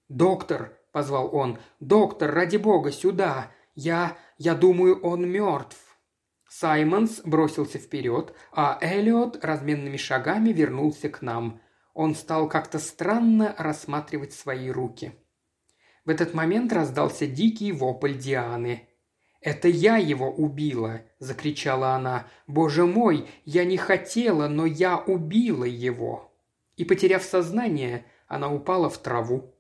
«Доктор!»– 0.10 0.78
позвал 0.92 1.34
он. 1.36 1.60
«Доктор, 1.80 2.34
ради 2.34 2.58
бога, 2.58 2.92
сюда! 2.92 3.52
Я... 3.76 4.18
я 4.38 4.56
думаю, 4.56 5.00
он 5.02 5.30
мертв!» 5.30 5.78
Саймонс 6.50 7.22
бросился 7.26 7.78
вперед, 7.78 8.34
а 8.52 8.78
Эллиот 8.82 9.44
разменными 9.44 9.98
шагами 9.98 10.50
вернулся 10.50 11.10
к 11.10 11.22
нам. 11.22 11.62
Он 11.98 12.14
стал 12.14 12.48
как-то 12.48 12.78
странно 12.78 13.56
рассматривать 13.58 14.32
свои 14.32 14.70
руки. 14.70 15.14
В 16.06 16.12
этот 16.12 16.36
момент 16.36 16.72
раздался 16.72 17.26
дикий 17.26 17.72
вопль 17.72 18.14
Дианы. 18.14 18.88
«Это 19.42 19.68
я 19.68 19.98
его 19.98 20.32
убила!»– 20.32 21.02
закричала 21.20 21.96
она. 21.96 22.28
«Боже 22.46 22.86
мой, 22.86 23.28
я 23.46 23.66
не 23.66 23.78
хотела, 23.78 24.48
но 24.48 24.68
я 24.68 25.00
убила 25.00 25.64
его!» 25.64 26.32
И, 26.76 26.86
потеряв 26.86 27.24
сознание, 27.24 28.06
она 28.28 28.54
упала 28.54 28.92
в 28.92 29.00
траву. 29.00 29.56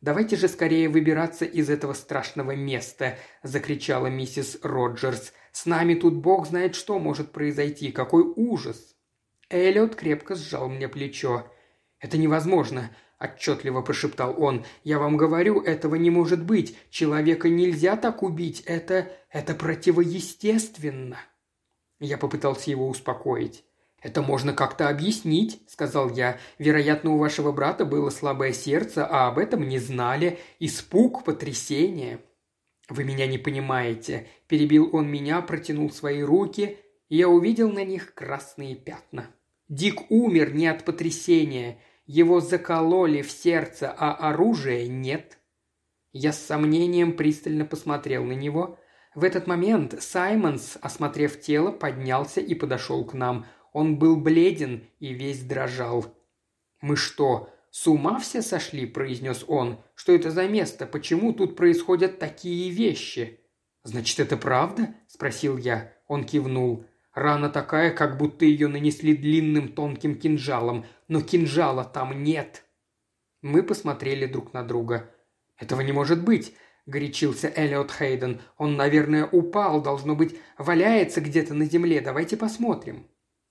«Давайте 0.00 0.36
же 0.36 0.46
скорее 0.46 0.88
выбираться 0.88 1.44
из 1.44 1.68
этого 1.68 1.94
страшного 1.94 2.54
места!»– 2.54 3.18
закричала 3.42 4.06
миссис 4.06 4.56
Роджерс. 4.62 5.32
«С 5.50 5.66
нами 5.66 5.94
тут 5.94 6.14
бог 6.14 6.46
знает, 6.46 6.76
что 6.76 7.00
может 7.00 7.32
произойти! 7.32 7.90
Какой 7.90 8.22
ужас!» 8.22 8.94
Эллиот 9.50 9.96
крепко 9.96 10.36
сжал 10.36 10.68
мне 10.68 10.88
плечо. 10.88 11.51
«Это 12.02 12.18
невозможно 12.18 12.90
отчетливо 13.22 13.82
прошептал 13.82 14.34
он. 14.42 14.64
«Я 14.84 14.98
вам 14.98 15.16
говорю, 15.16 15.60
этого 15.60 15.94
не 15.94 16.10
может 16.10 16.44
быть. 16.44 16.76
Человека 16.90 17.48
нельзя 17.48 17.96
так 17.96 18.22
убить. 18.22 18.62
Это... 18.66 19.10
это 19.30 19.54
противоестественно». 19.54 21.18
Я 22.00 22.18
попытался 22.18 22.70
его 22.70 22.88
успокоить. 22.88 23.64
«Это 24.02 24.20
можно 24.20 24.52
как-то 24.52 24.88
объяснить»,— 24.88 25.62
сказал 25.68 26.10
я. 26.10 26.38
«Вероятно, 26.58 27.12
у 27.14 27.18
вашего 27.18 27.52
брата 27.52 27.84
было 27.84 28.10
слабое 28.10 28.52
сердце, 28.52 29.06
а 29.06 29.28
об 29.28 29.38
этом 29.38 29.68
не 29.68 29.78
знали. 29.78 30.38
Испуг, 30.58 31.24
потрясение». 31.24 32.18
«Вы 32.88 33.04
меня 33.04 33.28
не 33.28 33.38
понимаете»,— 33.38 34.26
перебил 34.48 34.90
он 34.92 35.08
меня, 35.08 35.40
протянул 35.40 35.90
свои 35.92 36.20
руки, 36.22 36.78
я 37.08 37.28
увидел 37.28 37.70
на 37.70 37.84
них 37.84 38.14
красные 38.14 38.74
пятна. 38.74 39.30
Дик 39.68 40.10
умер 40.10 40.54
не 40.54 40.66
от 40.66 40.84
потрясения. 40.84 41.78
Его 42.06 42.40
закололи 42.40 43.22
в 43.22 43.30
сердце, 43.30 43.94
а 43.96 44.14
оружия 44.14 44.86
нет. 44.88 45.38
Я 46.12 46.32
с 46.32 46.44
сомнением 46.44 47.16
пристально 47.16 47.64
посмотрел 47.64 48.24
на 48.24 48.32
него. 48.32 48.78
В 49.14 49.24
этот 49.24 49.46
момент 49.46 50.02
Саймонс, 50.02 50.76
осмотрев 50.80 51.40
тело, 51.40 51.70
поднялся 51.70 52.40
и 52.40 52.54
подошел 52.54 53.04
к 53.04 53.14
нам. 53.14 53.46
Он 53.72 53.98
был 53.98 54.16
бледен 54.16 54.84
и 54.98 55.14
весь 55.14 55.42
дрожал. 55.42 56.06
«Мы 56.80 56.96
что, 56.96 57.50
с 57.70 57.86
ума 57.86 58.18
все 58.18 58.42
сошли?»– 58.42 58.84
произнес 58.86 59.44
он. 59.46 59.80
«Что 59.94 60.12
это 60.12 60.30
за 60.30 60.48
место? 60.48 60.86
Почему 60.86 61.32
тут 61.32 61.56
происходят 61.56 62.18
такие 62.18 62.70
вещи?» 62.70 63.40
«Значит, 63.84 64.20
это 64.20 64.36
правда?»– 64.36 64.94
спросил 65.06 65.56
я. 65.56 65.92
Он 66.06 66.24
кивнул. 66.24 66.84
Рана 67.14 67.50
такая, 67.50 67.90
как 67.90 68.16
будто 68.16 68.44
ее 68.44 68.68
нанесли 68.68 69.14
длинным 69.14 69.68
тонким 69.68 70.14
кинжалом, 70.14 70.86
но 71.08 71.20
кинжала 71.20 71.84
там 71.84 72.22
нет. 72.22 72.64
Мы 73.42 73.62
посмотрели 73.62 74.26
друг 74.26 74.54
на 74.54 74.62
друга. 74.62 75.10
«Этого 75.58 75.82
не 75.82 75.92
может 75.92 76.24
быть!»– 76.24 76.54
горячился 76.86 77.52
Эллиот 77.54 77.92
Хейден. 77.92 78.40
«Он, 78.56 78.76
наверное, 78.76 79.26
упал, 79.26 79.82
должно 79.82 80.16
быть, 80.16 80.38
валяется 80.56 81.20
где-то 81.20 81.52
на 81.52 81.66
земле. 81.66 82.00
Давайте 82.00 82.36
посмотрим». 82.36 83.06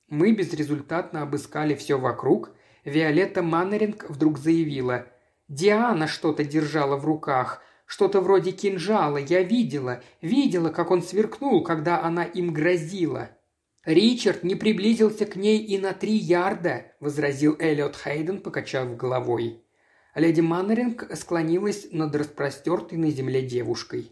Мы 0.07 0.33
безрезультатно 0.33 1.21
обыскали 1.21 1.75
все 1.75 1.99
вокруг. 1.99 2.51
Виолетта 2.83 3.43
Маннеринг 3.43 4.09
вдруг 4.09 4.39
заявила. 4.39 5.05
«Диана 5.47 6.07
что-то 6.07 6.43
держала 6.43 6.97
в 6.97 7.05
руках. 7.05 7.61
Что-то 7.85 8.21
вроде 8.21 8.51
кинжала. 8.53 9.17
Я 9.17 9.43
видела. 9.43 10.01
Видела, 10.21 10.69
как 10.69 10.89
он 10.89 11.03
сверкнул, 11.03 11.63
когда 11.63 12.01
она 12.01 12.23
им 12.23 12.53
грозила». 12.53 13.29
«Ричард 13.83 14.43
не 14.43 14.53
приблизился 14.53 15.25
к 15.25 15.35
ней 15.35 15.59
и 15.59 15.79
на 15.79 15.93
три 15.93 16.13
ярда»,– 16.13 16.85
возразил 16.99 17.55
Эллиот 17.59 17.95
Хейден, 17.95 18.41
покачав 18.41 18.95
головой. 18.95 19.63
Леди 20.13 20.41
Маннеринг 20.41 21.09
склонилась 21.15 21.87
над 21.91 22.15
распростертой 22.15 22.99
на 22.99 23.09
земле 23.09 23.41
девушкой. 23.41 24.11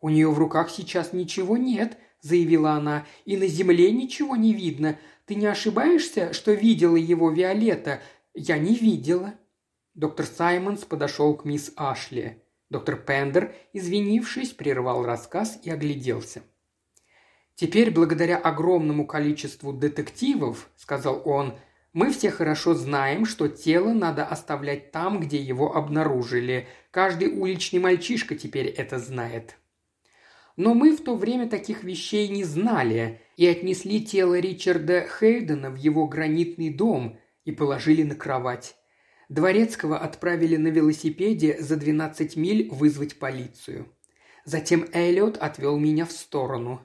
«У 0.00 0.10
нее 0.10 0.30
в 0.30 0.38
руках 0.38 0.70
сейчас 0.70 1.12
ничего 1.12 1.56
нет»,– 1.56 1.98
заявила 2.20 2.72
она,– 2.72 3.04
«и 3.24 3.36
на 3.36 3.48
земле 3.48 3.90
ничего 3.90 4.36
не 4.36 4.52
видно. 4.52 4.96
Ты 5.26 5.34
не 5.34 5.46
ошибаешься, 5.46 6.32
что 6.32 6.52
видела 6.52 6.96
его 6.96 7.30
Виолетта? 7.30 8.00
Я 8.32 8.58
не 8.58 8.76
видела». 8.76 9.34
Доктор 9.94 10.26
Саймонс 10.26 10.84
подошел 10.84 11.34
к 11.34 11.44
мисс 11.44 11.72
Ашли. 11.74 12.44
Доктор 12.68 12.96
Пендер, 12.96 13.54
извинившись, 13.72 14.50
прервал 14.50 15.04
рассказ 15.04 15.58
и 15.64 15.70
огляделся. 15.70 16.42
«Теперь, 17.60 17.90
благодаря 17.90 18.38
огромному 18.38 19.06
количеству 19.06 19.74
детективов,— 19.74 20.70
сказал 20.76 21.20
он,— 21.26 21.58
мы 21.92 22.10
все 22.10 22.30
хорошо 22.30 22.72
знаем, 22.72 23.26
что 23.26 23.48
тело 23.48 23.92
надо 23.92 24.24
оставлять 24.24 24.92
там, 24.92 25.20
где 25.20 25.36
его 25.36 25.76
обнаружили. 25.76 26.68
Каждый 26.90 27.28
уличный 27.28 27.78
мальчишка 27.78 28.34
теперь 28.34 28.68
это 28.68 28.98
знает. 28.98 29.56
Но 30.56 30.72
мы 30.72 30.96
в 30.96 31.04
то 31.04 31.14
время 31.14 31.50
таких 31.50 31.84
вещей 31.84 32.28
не 32.28 32.44
знали 32.44 33.20
и 33.36 33.46
отнесли 33.46 34.02
тело 34.02 34.38
Ричарда 34.38 35.06
Хейдена 35.06 35.68
в 35.68 35.76
его 35.76 36.06
гранитный 36.08 36.70
дом 36.70 37.18
и 37.44 37.52
положили 37.52 38.04
на 38.04 38.14
кровать. 38.14 38.74
Дворецкого 39.28 39.98
отправили 39.98 40.56
на 40.56 40.68
велосипеде 40.68 41.58
за 41.60 41.76
12 41.76 42.36
миль 42.36 42.70
вызвать 42.70 43.18
полицию. 43.18 43.94
Затем 44.46 44.86
Эллиот 44.94 45.36
отвел 45.36 45.78
меня 45.78 46.06
в 46.06 46.12
сторону. 46.12 46.80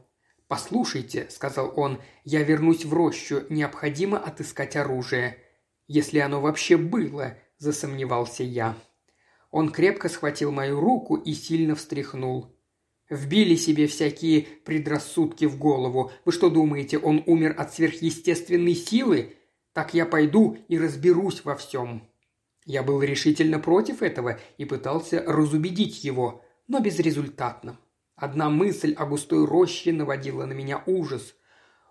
«Послушайте»,— 0.47 1.27
сказал 1.29 1.73
он,— 1.75 1.99
«я 2.23 2.43
вернусь 2.43 2.86
в 2.86 2.93
рощу, 2.93 3.43
необходимо 3.49 4.17
отыскать 4.17 4.75
оружие». 4.75 5.38
«Если 5.88 6.19
оно 6.19 6.41
вообще 6.41 6.77
было»,— 6.77 7.38
засомневался 7.58 8.43
я. 8.43 8.75
Он 9.51 9.71
крепко 9.71 10.10
схватил 10.10 10.51
мою 10.51 10.79
руку 10.79 11.15
и 11.15 11.34
сильно 11.34 11.75
встряхнул. 11.75 12.55
«Вбили 13.10 13.55
себе 13.55 13.88
всякие 13.88 14.41
предрассудки 14.41 15.45
в 15.45 15.58
голову. 15.58 16.12
Вы 16.25 16.31
что 16.31 16.49
думаете, 16.49 16.97
он 16.97 17.23
умер 17.27 17.55
от 17.58 17.73
сверхъестественной 17.73 18.75
силы? 18.75 19.36
Так 19.73 19.93
я 19.93 20.05
пойду 20.05 20.58
и 20.67 20.77
разберусь 20.77 21.43
во 21.43 21.55
всем». 21.55 22.08
Я 22.65 22.81
был 22.81 23.01
решительно 23.03 23.60
против 23.60 24.01
этого 24.01 24.39
и 24.58 24.65
пытался 24.65 25.23
разубедить 25.25 26.03
его, 26.03 26.43
но 26.67 26.79
безрезультатно. 26.79 27.79
Одна 28.15 28.49
мысль 28.49 28.93
о 28.93 29.06
густой 29.06 29.45
роще 29.45 29.91
наводила 29.91 30.45
на 30.45 30.54
меня 30.54 30.82
ужас. 30.86 31.36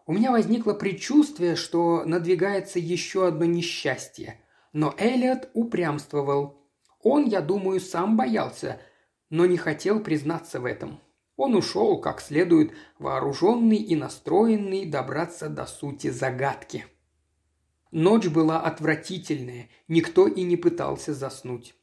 У 0.07 0.13
меня 0.13 0.31
возникло 0.31 0.73
предчувствие, 0.73 1.55
что 1.55 2.05
надвигается 2.05 2.79
еще 2.79 3.27
одно 3.27 3.45
несчастье. 3.45 4.41
Но 4.73 4.95
Элиот 4.97 5.51
упрямствовал. 5.53 6.67
Он, 7.03 7.27
я 7.27 7.43
думаю, 7.43 7.79
сам 7.79 8.17
боялся, 8.17 8.81
но 9.29 9.45
не 9.45 9.59
хотел 9.59 10.01
признаться 10.01 10.61
в 10.61 10.65
этом. 10.65 11.01
Он 11.37 11.55
ушел, 11.57 12.01
как 12.01 12.21
следует, 12.21 12.73
вооруженный 12.99 13.77
и 13.77 13.95
настроенный 13.95 14.87
добраться 14.87 15.51
до 15.51 15.67
сути 15.67 16.09
загадки. 16.09 16.87
Ночь 17.91 18.29
была 18.29 18.61
отвратительная, 18.61 19.69
никто 19.89 20.27
и 20.27 20.43
не 20.43 20.57
пытался 20.57 21.13
заснуть. 21.13 21.75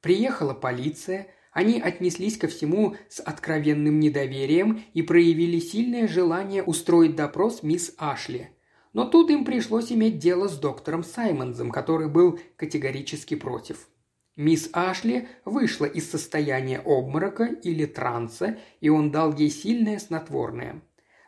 Приехала 0.00 0.52
полиция– 0.52 1.28
они 1.54 1.80
отнеслись 1.80 2.36
ко 2.36 2.48
всему 2.48 2.96
с 3.08 3.20
откровенным 3.20 4.00
недоверием 4.00 4.82
и 4.92 5.02
проявили 5.02 5.60
сильное 5.60 6.06
желание 6.06 6.62
устроить 6.62 7.16
допрос 7.16 7.62
мисс 7.62 7.94
Ашли. 7.96 8.50
Но 8.92 9.06
тут 9.06 9.30
им 9.30 9.44
пришлось 9.44 9.90
иметь 9.92 10.18
дело 10.18 10.48
с 10.48 10.58
доктором 10.58 11.04
Саймонзом, 11.04 11.70
который 11.70 12.08
был 12.08 12.38
категорически 12.56 13.36
против. 13.36 13.88
Мисс 14.36 14.68
Ашли 14.72 15.28
вышла 15.44 15.84
из 15.84 16.10
состояния 16.10 16.80
обморока 16.80 17.44
или 17.44 17.86
транса, 17.86 18.58
и 18.80 18.88
он 18.88 19.12
дал 19.12 19.32
ей 19.32 19.48
сильное 19.48 20.00
снотворное. 20.00 20.82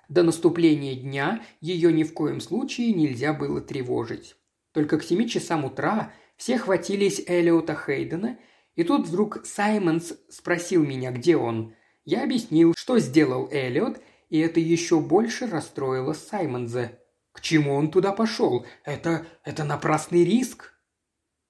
До 0.09 0.25
наступления 0.25 0.97
дня 0.97 1.41
ее 1.61 1.93
ни 1.93 2.03
в 2.03 2.13
коем 2.13 2.41
случае 2.41 2.93
нельзя 2.93 3.33
было 3.33 3.61
тревожить. 3.61 4.35
Только 4.73 4.99
к 4.99 5.05
семи 5.05 5.29
часам 5.29 5.65
утра 5.65 6.13
все 6.37 6.59
хватились 6.59 7.23
Элиота 7.27 7.77
Хейдена, 7.77 8.39
и 8.77 8.85
тут 8.85 9.09
вдруг 9.09 9.45
Саймонс 9.45 10.15
спросил 10.29 10.85
меня, 10.85 11.11
где 11.11 11.37
он. 11.37 11.75
Я 12.05 12.23
объяснил, 12.23 12.75
что 12.77 12.99
сделал 12.99 13.49
Элиот, 13.51 14.01
и 14.29 14.39
это 14.39 14.61
еще 14.61 15.01
больше 15.01 15.47
расстроило 15.47 16.13
Саймонза. 16.13 16.99
К 17.33 17.41
чему 17.41 17.75
он 17.75 17.91
туда 17.91 18.13
пошел? 18.13 18.65
Это... 18.85 19.27
это 19.45 19.65
напрасный 19.65 20.25
риск. 20.25 20.75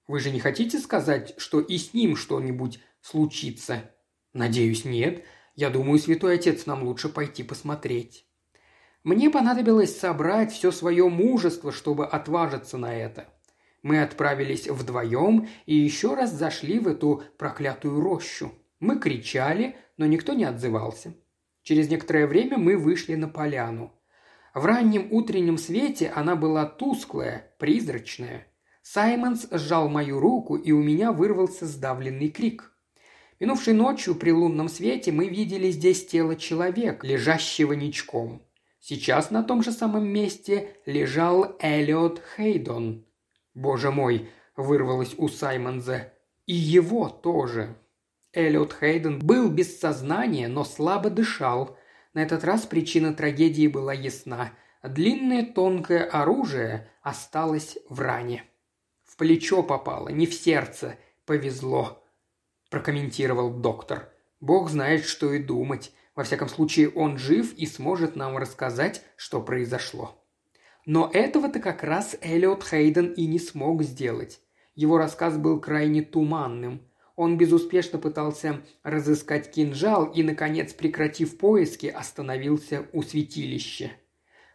Вы 0.07 0.21
же 0.21 0.31
не 0.31 0.39
хотите 0.39 0.79
сказать, 0.79 1.35
что 1.37 1.61
и 1.61 1.77
с 1.79 1.93
ним 1.93 2.17
что-нибудь 2.17 2.81
случится? 3.01 3.91
Надеюсь, 4.33 4.85
нет. 4.85 5.25
Я 5.57 5.71
думаю, 5.71 5.99
святой 5.99 6.37
отец, 6.37 6.67
нам 6.67 6.85
лучше 6.85 7.09
пойти 7.09 7.43
посмотреть. 7.43 8.27
Мне 9.03 9.31
понадобилось 9.31 9.99
собрать 9.99 10.53
все 10.53 10.71
свое 10.71 11.09
мужество, 11.09 11.73
чтобы 11.73 12.07
отважиться 12.07 12.79
на 12.79 12.95
это. 12.95 13.29
Мы 13.87 14.03
отправились 14.03 14.67
вдвоем 14.67 15.47
и 15.65 15.77
еще 15.77 16.17
раз 16.17 16.33
зашли 16.33 16.81
в 16.81 16.89
эту 16.89 17.23
проклятую 17.39 18.01
рощу. 18.01 18.53
Мы 18.81 18.99
кричали, 18.99 19.77
но 19.97 20.07
никто 20.07 20.33
не 20.33 20.43
отзывался. 20.43 21.15
Через 21.63 21.89
некоторое 21.89 22.27
время 22.27 22.59
мы 22.59 22.77
вышли 22.77 23.15
на 23.15 23.29
поляну. 23.29 23.93
В 24.55 24.65
раннем 24.65 25.07
утреннем 25.13 25.57
свете 25.57 26.11
она 26.13 26.35
была 26.35 26.67
тусклая, 26.67 27.55
призрачная. 27.61 28.49
Саймонс 28.83 29.47
сжал 29.53 29.89
мою 29.89 30.19
руку, 30.19 30.57
и 30.57 30.73
у 30.73 30.83
меня 30.83 31.13
вырвался 31.13 31.65
сдавленный 31.65 32.31
крик. 32.31 32.73
Минувшей 33.39 33.75
ночью 33.75 34.17
при 34.17 34.33
лунном 34.33 34.69
свете 34.69 35.13
мы 35.13 35.29
видели 35.29 35.71
здесь 35.71 36.05
тело 36.05 36.35
человека, 36.35 37.07
лежащего 37.07 37.75
ничком. 37.75 38.43
Сейчас 38.81 39.31
на 39.31 39.45
том 39.45 39.63
же 39.63 39.71
самом 39.71 40.09
месте 40.09 40.71
лежал 40.87 41.55
Эллиот 41.61 42.21
Хейдон. 42.37 43.06
«Боже 43.57 43.91
мой!»– 43.91 44.29
вырвалось 44.57 45.15
у 45.17 45.29
Саймонза. 45.29 46.13
«И 46.45 46.53
его 46.53 47.09
тоже!» 47.09 47.75
Эллиот 48.35 48.77
Хейден 48.79 49.19
был 49.19 49.49
без 49.51 49.81
сознания, 49.81 50.47
но 50.47 50.63
слабо 50.63 51.09
дышал. 51.09 51.79
На 52.13 52.23
этот 52.23 52.45
раз 52.45 52.67
причина 52.67 53.15
трагедии 53.15 53.67
была 53.67 53.95
ясна. 53.95 54.53
Длинное 54.83 55.43
тонкое 55.43 56.05
оружие 56.05 56.91
осталось 57.01 57.79
в 57.89 57.99
ране. 58.01 58.45
«В 59.05 59.17
плечо 59.17 59.63
попало, 59.63 60.11
не 60.11 60.27
в 60.27 60.35
сердце. 60.35 60.97
Повезло»,– 61.25 62.05
прокомментировал 62.71 63.49
доктор. 63.49 64.13
«Бог 64.39 64.69
знает, 64.69 65.07
что 65.07 65.33
и 65.33 65.43
думать. 65.43 65.93
Во 66.15 66.25
всяком 66.25 66.51
случае, 66.51 66.91
он 66.91 67.17
жив 67.17 67.55
и 67.55 67.65
сможет 67.65 68.17
нам 68.17 68.37
рассказать, 68.37 69.03
что 69.17 69.41
произошло. 69.41 70.23
Но 70.87 71.11
этого-то 71.13 71.59
как 71.59 71.83
раз 71.83 72.17
Эллиот 72.23 72.65
Хейден 72.65 73.13
и 73.13 73.27
не 73.27 73.41
смог 73.41 73.83
сделать. 73.83 74.41
Его 74.77 74.99
рассказ 74.99 75.37
был 75.37 75.61
крайне 75.61 76.01
туманным. 76.01 76.81
Он 77.17 77.37
безуспешно 77.37 77.99
пытался 77.99 78.63
разыскать 78.85 79.51
кинжал 79.51 80.05
и, 80.05 80.23
наконец, 80.23 80.73
прекратив 80.73 81.39
поиски, 81.39 81.87
остановился 81.87 82.87
у 82.93 83.03
святилища. 83.03 83.91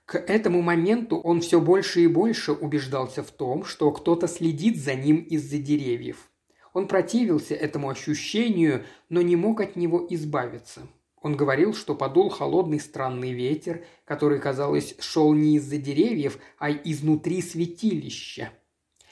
К 0.05 0.15
этому 0.15 0.61
моменту 0.61 1.17
он 1.17 1.41
все 1.41 1.59
больше 1.59 2.01
и 2.01 2.07
больше 2.07 2.53
убеждался 2.53 3.23
в 3.23 3.31
том, 3.31 3.65
что 3.65 3.91
кто-то 3.91 4.27
следит 4.27 4.77
за 4.77 4.95
ним 4.95 5.17
из-за 5.17 5.57
деревьев. 5.57 6.29
Он 6.73 6.87
противился 6.87 7.55
этому 7.55 7.89
ощущению, 7.89 8.85
но 9.09 9.21
не 9.21 9.35
мог 9.35 9.59
от 9.59 9.75
него 9.75 10.05
избавиться. 10.09 10.87
Он 11.21 11.35
говорил, 11.35 11.73
что 11.73 11.93
подул 11.93 12.29
холодный 12.29 12.79
странный 12.79 13.31
ветер, 13.31 13.85
который, 14.05 14.39
казалось, 14.39 14.95
шел 14.99 15.33
не 15.33 15.57
из-за 15.57 15.77
деревьев, 15.77 16.39
а 16.57 16.71
изнутри 16.71 17.41
святилища. 17.41 18.51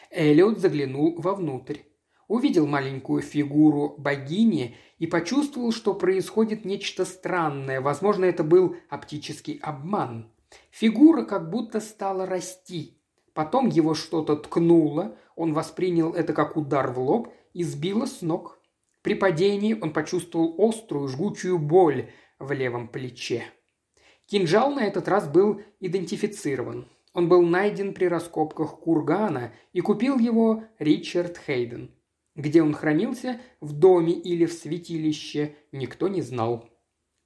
Эллиот 0.10 0.60
заглянул 0.60 1.20
вовнутрь. 1.20 1.80
Увидел 2.28 2.68
маленькую 2.68 3.22
фигуру 3.22 3.96
богини 3.98 4.76
и 4.98 5.08
почувствовал, 5.08 5.72
что 5.72 5.94
происходит 5.94 6.66
нечто 6.66 7.06
странное. 7.06 7.82
Возможно, 7.82 8.26
это 8.26 8.44
был 8.44 8.76
оптический 8.90 9.60
обман. 9.62 10.32
Фигура 10.72 11.24
как 11.24 11.50
будто 11.50 11.80
стала 11.80 12.26
расти. 12.26 12.98
Потом 13.34 13.70
его 13.70 13.94
что-то 13.94 14.36
ткнуло, 14.36 15.16
он 15.36 15.54
воспринял 15.54 16.14
это 16.14 16.34
как 16.34 16.58
удар 16.58 16.92
в 16.92 17.00
лоб 17.00 17.34
и 17.54 17.64
сбило 17.64 18.06
с 18.06 18.22
ног. 18.22 18.59
При 19.02 19.14
падении 19.14 19.74
он 19.74 19.94
почувствовал 19.94 20.56
острую 20.58 21.08
жгучую 21.08 21.58
боль 21.58 22.10
в 22.38 22.52
левом 22.52 22.88
плече. 22.88 23.46
Кинжал 24.26 24.72
на 24.72 24.86
этот 24.86 25.08
раз 25.08 25.28
был 25.28 25.62
идентифицирован. 25.80 26.88
Он 27.14 27.28
был 27.28 27.42
найден 27.42 27.94
при 27.94 28.06
раскопках 28.06 28.80
кургана 28.80 29.54
и 29.74 29.82
купил 29.82 30.20
его 30.20 30.64
Ричард 30.78 31.38
Хейден. 31.38 31.92
Где 32.36 32.62
он 32.62 32.74
хранился, 32.74 33.42
в 33.60 33.74
доме 33.74 34.14
или 34.14 34.46
в 34.46 34.54
святилище, 34.54 35.56
никто 35.72 36.08
не 36.08 36.22
знал. 36.22 36.70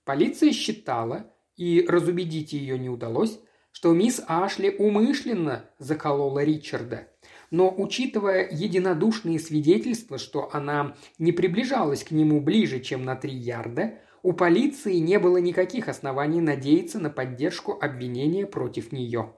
Полиция 0.05 0.51
считала, 0.51 1.31
и 1.55 1.85
разубедить 1.87 2.53
ее 2.53 2.79
не 2.79 2.89
удалось, 2.89 3.39
что 3.71 3.93
мисс 3.93 4.23
Ашли 4.27 4.69
умышленно 4.69 5.69
заколола 5.79 6.43
Ричарда– 6.43 7.07
но 7.53 7.71
учитывая 7.71 8.49
единодушные 8.49 9.37
свидетельства, 9.37 10.17
что 10.17 10.49
она 10.53 10.95
не 11.19 11.31
приближалась 11.31 12.03
к 12.03 12.09
нему 12.09 12.41
ближе, 12.41 12.79
чем 12.79 13.05
на 13.05 13.15
три 13.15 13.35
ярда, 13.35 13.99
у 14.23 14.33
полиции 14.33 14.95
не 14.95 15.19
было 15.19 15.37
никаких 15.37 15.87
оснований 15.87 16.41
надеяться 16.41 16.97
на 16.97 17.11
поддержку 17.11 17.77
обвинения 17.79 18.47
против 18.47 18.91
нее. 18.91 19.35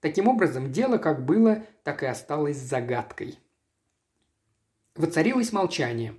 Таким 0.00 0.26
образом, 0.26 0.72
дело 0.72 0.98
как 0.98 1.24
было, 1.24 1.62
так 1.84 2.02
и 2.02 2.06
осталось 2.06 2.56
загадкой. 2.56 3.38
Воцарилось 4.96 5.52
молчание. 5.52 6.16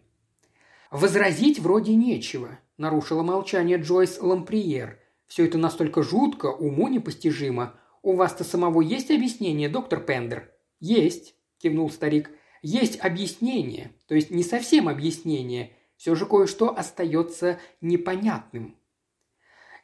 «Возразить 0.89 1.59
вроде 1.59 1.95
нечего»,– 1.95 2.59
нарушила 2.77 3.23
молчание 3.23 3.77
Джойс 3.77 4.21
Ламприер. 4.21 4.99
«Все 5.27 5.43
это 5.43 5.57
настолько 5.57 6.01
жутко, 6.01 6.45
уму 6.45 6.87
непостижимо. 6.87 7.77
У 8.03 8.15
вас-то 8.15 8.45
самого 8.45 8.79
есть 8.79 9.11
объяснение, 9.11 9.67
доктор 9.67 9.99
Пендер?» 9.99 10.54
«Есть»,– 10.79 11.35
кивнул 11.57 11.89
старик. 11.89 12.31
«Есть 12.61 12.99
объяснение, 12.99 13.91
то 14.07 14.15
есть 14.15 14.31
не 14.31 14.43
совсем 14.43 14.89
объяснение. 14.89 15.75
Все 15.97 16.15
же 16.15 16.25
кое-что 16.25 16.75
остается 16.77 17.59
непонятным». 17.81 18.75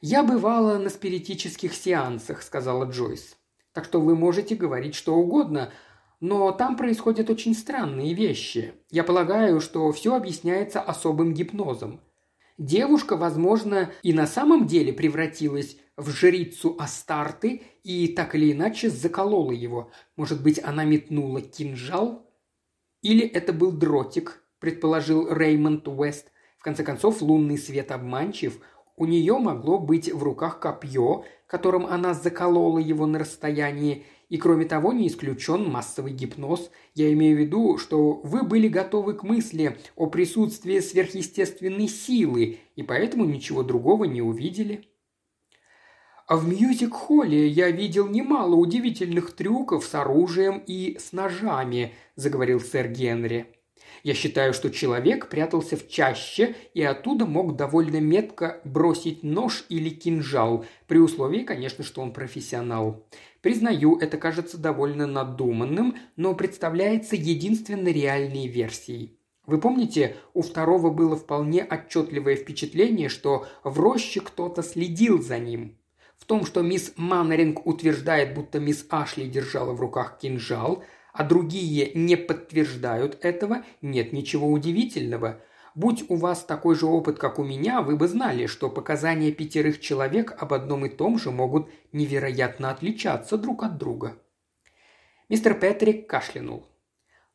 «Я 0.01 0.23
бывала 0.23 0.77
на 0.80 0.89
спиритических 0.89 1.73
сеансах»,– 1.75 2.41
сказала 2.43 2.86
Джойс. 2.86 3.38
«Так 3.71 3.86
что 3.86 4.01
вы 4.01 4.15
можете 4.15 4.56
говорить 4.56 4.95
что 4.95 5.15
угодно, 5.15 5.71
но 6.19 6.51
там 6.51 6.75
происходят 6.77 7.30
очень 7.30 7.56
странные 7.56 8.13
вещи. 8.13 8.73
Я 8.89 9.04
полагаю, 9.04 9.60
что 9.60 9.91
все 9.91 10.15
объясняется 10.15 10.82
особым 10.82 11.34
гипнозом. 11.34 12.01
Девушка, 12.58 13.17
возможно, 13.17 13.91
и 14.04 14.13
на 14.13 14.27
самом 14.27 14.67
деле 14.67 14.93
превратилась 14.93 15.77
в 16.02 16.10
жрицу 16.10 16.76
Астарты 16.80 17.62
и 17.84 18.08
так 18.08 18.34
или 18.36 18.52
иначе 18.52 18.90
заколола 18.90 19.52
его. 19.52 19.92
Может 20.16 20.42
быть, 20.42 20.60
она 20.64 20.84
метнула 20.84 21.42
кинжал? 21.42 22.28
Или 23.02 23.26
это 23.26 23.54
был 23.54 23.72
дротик, 23.72 24.44
предположил 24.60 25.32
Реймонд 25.32 25.88
Уэст. 25.88 26.32
В 26.58 26.64
конце 26.64 26.84
концов, 26.84 27.22
лунный 27.22 27.58
свет 27.58 27.92
обманчив. 27.92 28.60
У 28.98 29.06
нее 29.06 29.38
могло 29.38 29.80
быть 29.80 30.12
в 30.12 30.22
руках 30.24 30.60
копье, 30.60 31.24
которым 31.48 31.86
она 31.86 32.14
заколола 32.14 32.80
его 32.80 33.06
на 33.06 33.20
расстоянии, 33.20 34.06
и 34.30 34.38
кроме 34.38 34.66
того 34.66 34.94
не 34.94 35.08
исключен 35.08 35.70
массовый 35.70 36.14
гипноз. 36.14 36.72
Я 36.94 37.12
имею 37.14 37.36
в 37.38 37.40
виду, 37.40 37.78
что 37.78 38.22
вы 38.24 38.44
были 38.44 38.68
готовы 38.68 39.14
к 39.14 39.24
мысли 39.24 39.78
о 39.96 40.08
присутствии 40.08 40.80
сверхъестественной 40.80 41.88
силы, 41.88 42.60
и 42.76 42.84
поэтому 42.84 43.26
ничего 43.26 43.64
другого 43.64 44.06
не 44.06 44.22
увидели. 44.22 44.90
А 46.32 46.38
в 46.38 46.48
мьюзик-холле 46.48 47.46
я 47.46 47.70
видел 47.72 48.08
немало 48.08 48.56
удивительных 48.56 49.34
трюков 49.34 49.84
с 49.84 49.94
оружием 49.96 50.63
и 50.65 50.98
с 50.98 51.12
ножами»,– 51.12 51.94
заговорил 52.15 52.62
сэр 52.62 52.88
Генри. 52.88 53.48
«Я 54.04 54.13
считаю, 54.13 54.54
что 54.54 54.70
человек 54.70 55.28
прятался 55.28 55.76
в 55.76 55.89
чаще 55.89 56.56
и 56.74 56.82
оттуда 56.84 57.26
мог 57.26 57.58
довольно 57.58 58.00
метко 58.00 58.62
бросить 58.63 59.24
нож 59.24 59.65
или 59.67 59.89
кинжал, 59.89 60.63
при 60.88 61.00
условии, 61.00 61.44
конечно, 61.44 61.84
что 61.84 62.02
он 62.02 62.13
профессионал. 62.13 63.06
Признаю, 63.41 63.98
это 63.98 64.15
кажется 64.15 64.58
довольно 64.58 65.08
надуманным, 65.08 65.98
но 66.15 66.34
представляется 66.34 67.17
единственной 67.17 67.91
реальной 67.91 68.48
версией. 68.48 69.20
Вы 69.48 69.60
помните, 69.60 70.15
у 70.34 70.44
второго 70.44 70.91
было 70.91 71.17
вполне 71.17 71.62
отчетливое 71.62 72.38
впечатление, 72.38 73.10
что 73.10 73.48
в 73.65 73.78
роще 73.82 74.22
кто-то 74.22 74.63
следил 74.63 75.22
за 75.22 75.38
ним. 75.38 75.81
В 76.22 76.26
том, 76.26 76.46
что 76.46 76.62
мисс 76.62 76.94
Маннеринг 76.98 77.66
утверждает, 77.66 78.36
будто 78.36 78.60
мисс 78.60 78.86
Ашли 78.92 79.26
держала 79.26 79.74
в 79.74 79.82
руках 79.82 80.20
кинжал, 80.20 80.84
а 81.14 81.24
другие 81.24 81.92
не 81.96 82.16
подтверждают 82.16 83.18
этого, 83.26 83.66
нет 83.82 84.14
ничего 84.14 84.48
удивительного. 84.48 85.42
Будь 85.74 86.06
у 86.10 86.16
вас 86.16 86.46
такой 86.46 86.76
же 86.76 86.86
опыт, 86.86 87.18
как 87.18 87.40
у 87.40 87.44
меня, 87.44 87.82
вы 87.82 87.96
бы 87.96 88.08
знали, 88.08 88.46
что 88.46 88.70
показания 88.70 89.32
пятерых 89.32 89.82
человек 89.82 90.36
об 90.38 90.54
одном 90.54 90.86
и 90.86 90.90
том 90.90 91.18
же 91.18 91.32
могут 91.32 91.72
невероятно 91.92 92.70
отличаться 92.70 93.36
друг 93.36 93.64
от 93.64 93.80
друга. 93.80 94.16
Мистер 95.28 95.56
Петрик 95.56 96.08
кашлянул. 96.08 96.68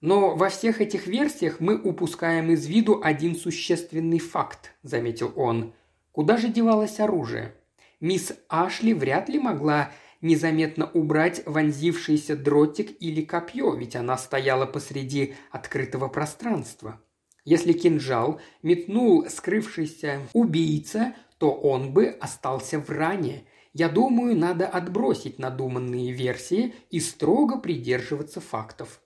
Но 0.01 0.37
во 0.37 0.49
всех 0.49 0.81
этих 0.81 1.09
версиях 1.09 1.59
мы 1.59 1.77
упускаем 1.77 2.51
из 2.53 2.67
виду 2.67 3.01
один 3.03 3.35
существенный 3.35 4.21
факт, 4.21 4.77
заметил 4.85 5.33
он. 5.35 5.75
Куда 6.13 6.37
же 6.37 6.49
девалось 6.49 7.01
оружие? 7.01 7.53
Мисс 8.01 8.33
Ашли 8.49 8.93
вряд 8.93 9.29
ли 9.29 9.39
могла 9.39 9.91
незаметно 10.21 10.91
убрать 10.91 11.43
вонзившийся 11.47 12.37
дротик 12.37 12.97
или 13.01 13.23
копье, 13.23 13.75
ведь 13.75 13.97
она 13.97 14.19
стояла 14.19 14.67
посреди 14.67 15.35
открытого 15.51 16.09
пространства. 16.09 17.01
Если 17.45 17.73
кинжал 17.73 18.41
метнул 18.63 19.27
скрывшийся 19.31 20.21
убийца, 20.33 21.15
то 21.39 21.53
он 21.53 21.93
бы 21.93 22.09
остался 22.09 22.81
в 22.81 22.91
ране. 22.91 23.47
Я 23.73 23.89
думаю, 23.89 24.37
надо 24.37 24.67
отбросить 24.67 25.39
надуманные 25.39 26.13
версии 26.13 26.75
и 26.91 26.99
строго 26.99 27.59
придерживаться 27.59 28.41
фактов. 28.41 29.01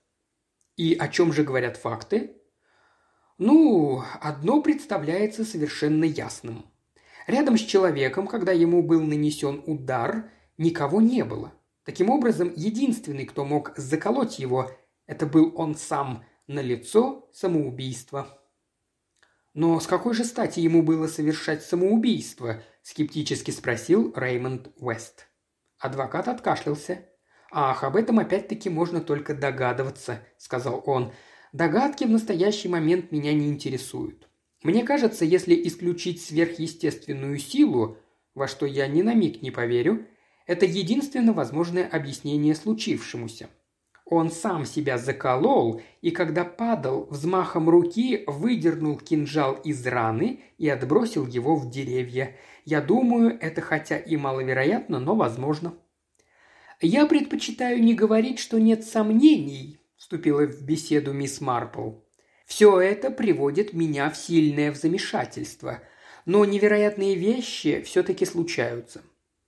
И 0.75 0.95
о 0.95 1.07
чем 1.07 1.33
же 1.33 1.43
говорят 1.43 1.77
факты? 1.77 2.37
Ну, 3.37 4.01
одно 4.21 4.61
представляется 4.61 5.43
совершенно 5.45 6.05
ясным. 6.05 6.65
Рядом 7.31 7.57
с 7.57 7.61
человеком, 7.61 8.27
когда 8.27 8.51
ему 8.51 8.83
был 8.83 8.99
нанесен 8.99 9.63
удар, 9.65 10.29
никого 10.57 10.99
не 10.99 11.23
было. 11.23 11.53
Таким 11.85 12.09
образом, 12.09 12.51
единственный, 12.57 13.23
кто 13.23 13.45
мог 13.45 13.71
заколоть 13.77 14.37
его, 14.37 14.69
это 15.05 15.25
был 15.25 15.53
он 15.55 15.75
сам, 15.75 16.25
на 16.47 16.59
лицо 16.59 17.29
самоубийство. 17.31 18.37
«Но 19.53 19.79
с 19.79 19.87
какой 19.87 20.13
же 20.13 20.25
стати 20.25 20.59
ему 20.59 20.83
было 20.83 21.07
совершать 21.07 21.63
самоубийство?»– 21.63 22.63
скептически 22.81 23.51
спросил 23.51 24.11
Реймонд 24.13 24.67
Уэст. 24.75 25.27
Адвокат 25.79 26.27
откашлялся. 26.27 27.05
«Ах, 27.49 27.85
об 27.85 27.95
этом 27.95 28.19
опять-таки 28.19 28.69
можно 28.69 28.99
только 28.99 29.33
догадываться»,– 29.33 30.19
сказал 30.37 30.83
он. 30.85 31.13
«Догадки 31.53 32.03
в 32.03 32.09
настоящий 32.09 32.67
момент 32.67 33.13
меня 33.13 33.31
не 33.33 33.47
интересуют. 33.47 34.27
Мне 34.63 34.83
кажется, 34.83 35.25
если 35.25 35.55
исключить 35.67 36.21
сверхъестественную 36.21 37.39
силу, 37.39 37.97
во 38.35 38.47
что 38.47 38.65
я 38.65 38.87
ни 38.87 39.01
на 39.01 39.13
миг 39.13 39.41
не 39.41 39.49
поверю, 39.49 40.05
это 40.45 40.65
единственно 40.65 41.33
возможное 41.33 41.87
объяснение 41.87 42.53
случившемуся. 42.53 43.49
Он 44.05 44.29
сам 44.29 44.65
себя 44.65 44.97
заколол, 44.97 45.81
и 46.01 46.11
когда 46.11 46.43
падал, 46.43 47.07
взмахом 47.09 47.69
руки 47.69 48.23
выдернул 48.27 48.97
кинжал 48.97 49.53
из 49.63 49.85
раны 49.87 50.41
и 50.57 50.67
отбросил 50.67 51.25
его 51.25 51.55
в 51.55 51.69
деревья. 51.69 52.35
Я 52.65 52.81
думаю, 52.81 53.37
это 53.39 53.61
хотя 53.61 53.97
и 53.97 54.17
маловероятно, 54.17 54.99
но 54.99 55.15
возможно. 55.15 55.73
«Я 56.81 57.05
предпочитаю 57.05 57.81
не 57.81 57.93
говорить, 57.93 58.39
что 58.39 58.59
нет 58.59 58.83
сомнений»,– 58.83 59.79
вступила 59.95 60.45
в 60.45 60.61
беседу 60.63 61.13
мисс 61.13 61.39
Марпл. 61.39 61.91
«Все 62.51 62.81
это 62.81 63.11
приводит 63.11 63.71
меня 63.71 64.09
в 64.09 64.17
сильное 64.17 64.73
замешательство, 64.73 65.79
но 66.25 66.43
невероятные 66.43 67.15
вещи 67.15 67.81
все-таки 67.85 68.25
случаются. 68.25 69.03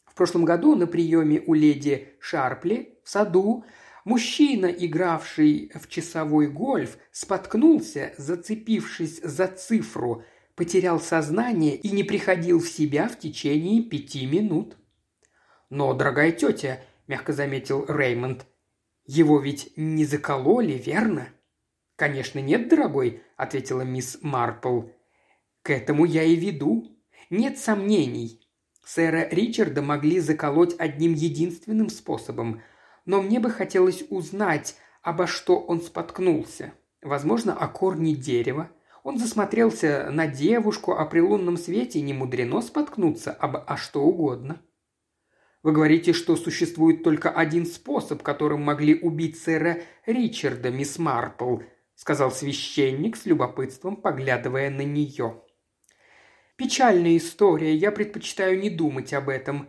В 0.06 0.16
прошлом 0.16 0.46
году 0.46 0.78
на 0.78 0.88
приеме 0.88 1.44
у 1.46 1.54
леди 1.54 2.14
Шарпли 2.22 2.98
в 3.04 3.10
саду 3.10 3.66
мужчина, 4.06 4.68
игравший 4.68 5.70
в 5.76 5.90
часовой 5.90 6.48
гольф, 6.48 6.98
споткнулся, 7.12 8.14
зацепившись 8.18 9.20
за 9.22 9.48
цифру, 9.48 10.24
потерял 10.56 11.02
сознание 11.02 11.76
и 11.76 11.92
не 11.92 12.06
приходил 12.06 12.62
в 12.62 12.70
себя 12.70 13.10
в 13.10 13.20
течение 13.20 13.84
пяти 13.84 14.26
минут. 14.26 14.78
«Но, 15.70 15.94
дорогая 15.94 16.32
тетя,– 16.32 16.80
мягко 17.08 17.34
заметил 17.34 17.86
Реймонд. 17.86 18.46
«Его 19.06 19.42
ведь 19.42 19.74
не 19.76 20.06
закололи, 20.06 20.82
верно?» 20.86 21.28
«Конечно 21.96 22.40
нет, 22.40 22.70
дорогой»,– 22.70 23.22
ответила 23.38 23.82
мисс 23.82 24.18
Марпл. 24.22 24.84
«К 25.62 25.70
этому 25.70 26.06
я 26.06 26.24
и 26.24 26.36
веду. 26.36 26.88
Нет 27.30 27.60
сомнений. 27.60 28.42
Сэра 28.84 29.28
Ричарда 29.30 29.82
могли 29.82 30.20
заколоть 30.20 30.76
одним 30.78 31.14
единственным 31.14 31.90
способом, 31.90 32.62
но 33.06 33.22
мне 33.22 33.40
бы 33.40 33.50
хотелось 33.50 34.04
узнать, 34.10 34.76
обо 35.02 35.28
что 35.28 35.60
он 35.60 35.82
споткнулся. 35.82 36.74
Возможно, 37.02 37.54
о 37.54 37.68
корне 37.68 38.16
дерева. 38.16 38.72
Он 39.04 39.18
засмотрелся 39.18 40.10
на 40.12 40.28
девушку, 40.28 40.94
а 40.94 41.06
при 41.06 41.20
лунном 41.20 41.58
свете 41.58 42.02
не 42.02 42.14
мудрено 42.14 42.62
споткнуться 42.62 43.32
об 43.32 43.58
о 43.68 43.78
что 43.78 44.02
угодно. 44.04 44.62
Вы 45.62 45.74
говорите, 45.74 46.12
что 46.12 46.36
существует 46.36 47.04
только 47.04 47.30
один 47.30 47.66
способ, 47.66 48.22
которым 48.22 48.64
могли 48.64 49.00
убить 49.00 49.38
сэра 49.38 49.82
Ричарда, 50.06 50.72
мисс 50.72 50.98
Марпл»,– 50.98 51.60
сказал 51.96 52.32
священник 52.32 53.16
с 53.16 53.26
любопытством, 53.26 53.96
поглядывая 53.96 54.70
на 54.70 54.82
нее. 54.82 55.42
«Печальная 56.56 57.18
история, 57.18 57.76
я 57.76 57.92
предпочитаю 57.92 58.60
не 58.60 58.70
думать 58.70 59.14
об 59.14 59.30
этом. 59.30 59.68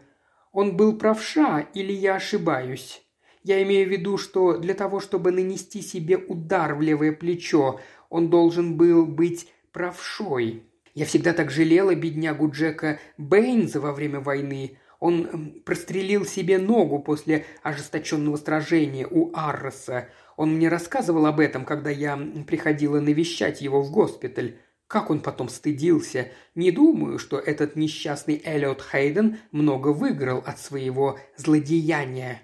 Он 0.52 0.76
был 0.76 0.96
правша 0.96 1.60
или 1.74 1.92
я 1.92 2.16
ошибаюсь? 2.16 3.02
Я 3.42 3.62
имею 3.62 3.86
в 3.86 3.90
виду, 3.90 4.16
что 4.16 4.56
для 4.56 4.74
того, 4.74 5.00
чтобы 5.00 5.30
нанести 5.30 5.82
себе 5.82 6.16
удар 6.16 6.74
в 6.74 6.80
левое 6.80 7.12
плечо, 7.12 7.80
он 8.08 8.30
должен 8.30 8.76
был 8.76 9.04
быть 9.04 9.52
правшой. 9.72 10.62
Я 10.94 11.04
всегда 11.04 11.32
так 11.32 11.50
жалела 11.50 11.94
беднягу 11.94 12.50
Джека 12.50 13.00
Бэйнза 13.18 13.80
во 13.80 13.92
время 13.92 14.20
войны. 14.20 14.78
Он 15.00 15.60
прострелил 15.66 16.24
себе 16.24 16.58
ногу 16.58 17.00
после 17.00 17.44
ожесточенного 17.62 18.36
сражения 18.36 19.06
у 19.06 19.30
Арроса. 19.34 20.08
Он 20.36 20.54
мне 20.56 20.68
рассказывал 20.68 21.26
об 21.26 21.40
этом, 21.40 21.64
когда 21.64 21.90
я 21.90 22.16
приходила 22.46 23.00
навещать 23.00 23.60
его 23.60 23.82
в 23.82 23.90
госпиталь. 23.90 24.58
Как 24.86 25.10
он 25.10 25.20
потом 25.20 25.48
стыдился. 25.48 26.30
Не 26.54 26.70
думаю, 26.70 27.18
что 27.18 27.38
этот 27.38 27.74
несчастный 27.76 28.40
Эллиот 28.44 28.82
Хейден 28.82 29.38
много 29.50 29.88
выиграл 29.88 30.38
от 30.44 30.58
своего 30.58 31.18
злодеяния. 31.36 32.42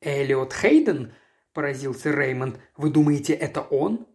«Эллиот 0.00 0.52
Хейден?»– 0.52 1.12
поразился 1.54 2.10
Реймонд. 2.12 2.58
«Вы 2.76 2.90
думаете, 2.90 3.32
это 3.32 3.62
он?» 3.62 4.06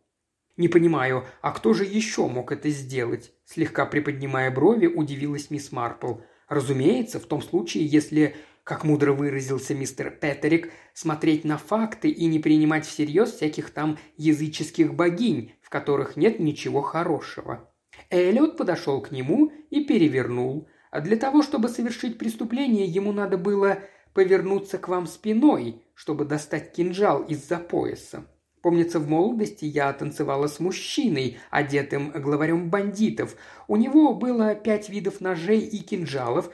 «Не 0.57 0.67
понимаю, 0.67 1.25
а 1.41 1.51
кто 1.51 1.73
же 1.73 1.85
еще 1.85 2.27
мог 2.27 2.51
это 2.51 2.69
сделать?» 2.69 3.31
Слегка 3.45 3.85
приподнимая 3.85 4.51
брови, 4.51 4.87
удивилась 4.87 5.49
мисс 5.49 5.71
Марпл– 5.71 6.17
Разумеется, 6.49 7.19
в 7.19 7.27
том 7.27 7.43
случае, 7.43 7.85
если, 7.85 8.35
как 8.69 8.83
мудро 8.83 9.13
выразился 9.13 9.73
мистер 9.73 10.11
Петерик, 10.11 10.71
смотреть 10.93 11.43
на 11.43 11.57
факты 11.57 12.11
и 12.11 12.27
не 12.27 12.37
принимать 12.37 12.85
всерьез 12.85 13.31
всяких 13.31 13.71
там 13.71 13.97
языческих 14.15 14.93
богинь, 14.93 15.53
в 15.63 15.71
которых 15.71 16.15
нет 16.15 16.39
ничего 16.39 16.83
хорошего. 16.83 17.67
Эллиот 18.11 18.57
подошел 18.57 19.01
к 19.01 19.09
нему 19.09 19.51
и 19.71 19.83
перевернул. 19.85 20.67
А 20.91 21.01
для 21.01 21.17
того, 21.17 21.41
чтобы 21.41 21.67
совершить 21.67 22.19
преступление, 22.19 22.85
ему 22.85 23.11
надо 23.11 23.39
было 23.39 23.79
повернуться 24.13 24.77
к 24.77 24.87
вам 24.87 25.07
спиной, 25.07 25.81
чтобы 25.95 26.25
достать 26.25 26.71
кинжал 26.71 27.23
из-за 27.23 27.57
пояса. 27.57 28.27
Помнится, 28.61 28.99
в 28.99 29.07
молодости 29.07 29.63
я 29.63 29.91
танцевала 29.93 30.47
с 30.47 30.59
мужчиной, 30.59 31.37
одетым 31.49 32.11
главарем 32.11 32.69
бандитов. 32.69 33.35
У 33.69 33.77
него 33.77 34.13
было 34.13 34.53
пять 34.53 34.89
видов 34.89 35.21
ножей 35.21 35.61
и 35.61 35.79
кинжалов. 35.79 36.51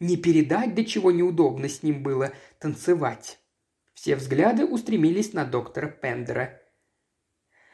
Не 0.00 0.16
передать, 0.16 0.74
до 0.74 0.84
чего 0.84 1.10
неудобно 1.12 1.68
с 1.68 1.82
ним 1.82 2.02
было 2.02 2.32
танцевать. 2.58 3.38
Все 3.92 4.16
взгляды 4.16 4.64
устремились 4.64 5.34
на 5.34 5.44
доктора 5.44 5.88
Пендера. 5.88 6.58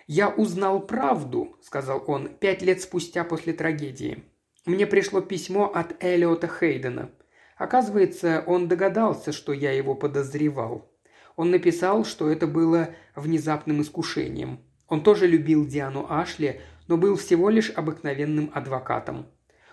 «Я 0.08 0.28
узнал 0.28 0.84
правду»,— 0.84 1.56
сказал 1.62 2.02
он,— 2.08 2.28
«пять 2.40 2.62
лет 2.62 2.80
спустя 2.80 3.22
после 3.22 3.52
трагедии. 3.52 4.24
Мне 4.64 4.88
пришло 4.88 5.20
письмо 5.20 5.66
от 5.66 6.02
Эллиота 6.02 6.48
Хейдена. 6.48 7.12
Оказывается, 7.56 8.42
он 8.46 8.66
догадался, 8.66 9.30
что 9.30 9.52
я 9.52 9.70
его 9.70 9.94
подозревал. 9.94 10.90
Он 11.36 11.52
написал, 11.52 12.04
что 12.04 12.28
это 12.28 12.48
было 12.48 12.90
внезапным 13.14 13.82
искушением. 13.82 14.60
Он 14.88 15.02
тоже 15.04 15.28
любил 15.28 15.64
Диану 15.64 16.06
Ашли, 16.10 16.60
но 16.88 16.96
был 16.96 17.16
всего 17.16 17.50
лишь 17.50 17.70
обыкновенным 17.70 18.50
адвокатом. 18.52 19.26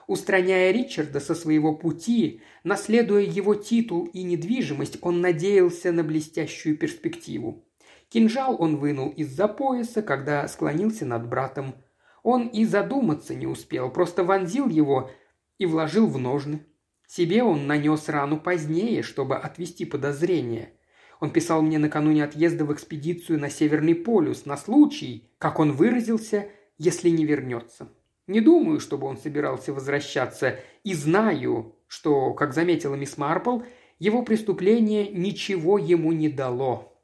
Устраняя 0.08 0.72
Ричарда 0.72 1.20
со 1.20 1.34
своего 1.34 1.76
пути, 1.76 2.42
наследуя 2.64 3.22
его 3.22 3.56
титул 3.56 4.06
и 4.06 4.24
недвижимость, 4.24 4.98
он 5.02 5.22
надеялся 5.22 5.92
на 5.92 6.04
блестящую 6.04 6.78
перспективу. 6.78 7.66
Кинжал 8.10 8.56
он 8.60 8.78
вынул 8.78 9.10
из-за 9.10 9.48
пояса, 9.48 10.02
когда 10.02 10.48
склонился 10.48 11.06
над 11.06 11.28
братом. 11.28 11.76
Он 12.22 12.48
и 12.48 12.66
задуматься 12.66 13.34
не 13.34 13.48
успел, 13.48 13.90
просто 13.90 14.24
вонзил 14.24 14.68
его 14.68 15.10
и 15.58 15.66
вложил 15.66 16.08
в 16.08 16.18
ножны. 16.18 16.66
Себе 17.08 17.44
он 17.44 17.68
нанес 17.68 18.10
рану 18.10 18.40
позднее, 18.40 19.04
чтобы 19.04 19.36
отвести 19.38 19.86
подозрения– 19.86 20.74
Он 21.24 21.32
писал 21.32 21.62
мне 21.62 21.80
накануне 21.80 22.26
отъезда 22.26 22.66
в 22.66 22.74
экспедицию 22.74 23.40
на 23.40 23.50
Северный 23.50 23.96
полюс 23.96 24.46
на 24.46 24.58
случай, 24.58 25.32
как 25.38 25.58
он 25.58 25.72
выразился, 25.72 26.50
если 26.78 27.08
не 27.08 27.24
вернется. 27.24 27.88
Не 28.28 28.40
думаю, 28.40 28.80
чтобы 28.80 29.08
он 29.08 29.18
собирался 29.18 29.74
возвращаться, 29.74 30.60
и 30.84 30.94
знаю, 30.94 31.76
что, 31.88 32.34
как 32.34 32.54
заметила 32.54 32.96
мисс 32.96 33.18
Марпл, 33.18 33.62
его 34.00 34.24
преступление 34.24 35.10
ничего 35.10 35.78
ему 35.78 36.12
не 36.14 36.30
дало. 36.30 36.98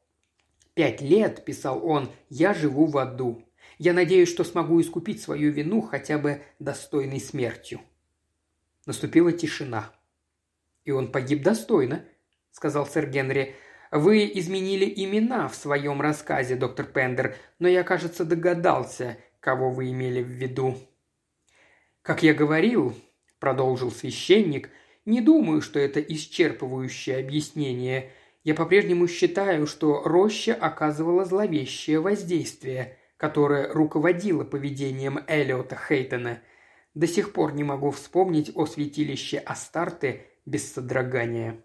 «Пять 0.74 1.02
лет»,– 1.02 1.44
писал 1.46 1.86
он,– 1.86 2.10
«я 2.30 2.54
живу 2.54 2.86
в 2.86 2.98
аду. 2.98 3.44
Я 3.78 3.94
надеюсь, 3.94 4.30
что 4.30 4.46
смогу 4.46 4.80
искупить 4.80 5.22
свою 5.22 5.52
вину 5.52 5.82
хотя 5.82 6.18
бы 6.18 6.42
достойной 6.60 7.20
смертью». 7.20 7.82
Наступила 8.86 9.34
тишина. 9.34 9.92
«И 10.86 10.92
он 10.92 11.12
погиб 11.12 11.44
достойно»,– 11.44 12.06
сказал 12.52 12.88
сэр 12.88 13.08
Генри. 13.08 13.56
«Вы 13.92 14.32
изменили 14.36 14.92
имена 15.04 15.50
в 15.50 15.56
своем 15.56 16.00
рассказе, 16.00 16.56
доктор 16.56 16.86
Пендер, 16.86 17.36
но 17.60 17.68
я, 17.68 17.84
кажется, 17.84 18.24
догадался, 18.24 19.18
кого 19.42 19.70
вы 19.70 19.92
имели 19.92 20.24
в 20.24 20.28
виду». 20.30 20.78
«Как 22.10 22.24
я 22.24 22.34
говорил»,– 22.34 22.96
продолжил 23.40 23.92
священник,– 23.92 24.72
«не 25.06 25.22
думаю, 25.22 25.62
что 25.62 25.78
это 25.78 26.00
исчерпывающее 26.00 27.20
объяснение. 27.20 28.10
Я 28.44 28.56
по-прежнему 28.56 29.08
считаю, 29.08 29.68
что 29.68 30.02
роща 30.02 30.56
оказывала 30.56 31.24
зловещее 31.24 32.00
воздействие, 32.00 32.98
которое 33.16 33.72
руководило 33.72 34.44
поведением 34.44 35.20
Элиота 35.28 35.76
Хейтона. 35.76 36.42
До 36.96 37.06
сих 37.06 37.32
пор 37.32 37.54
не 37.54 37.64
могу 37.64 37.92
вспомнить 37.92 38.54
о 38.56 38.66
святилище 38.66 39.38
Астарты 39.38 40.26
без 40.48 40.74
содрогания». 40.74 41.64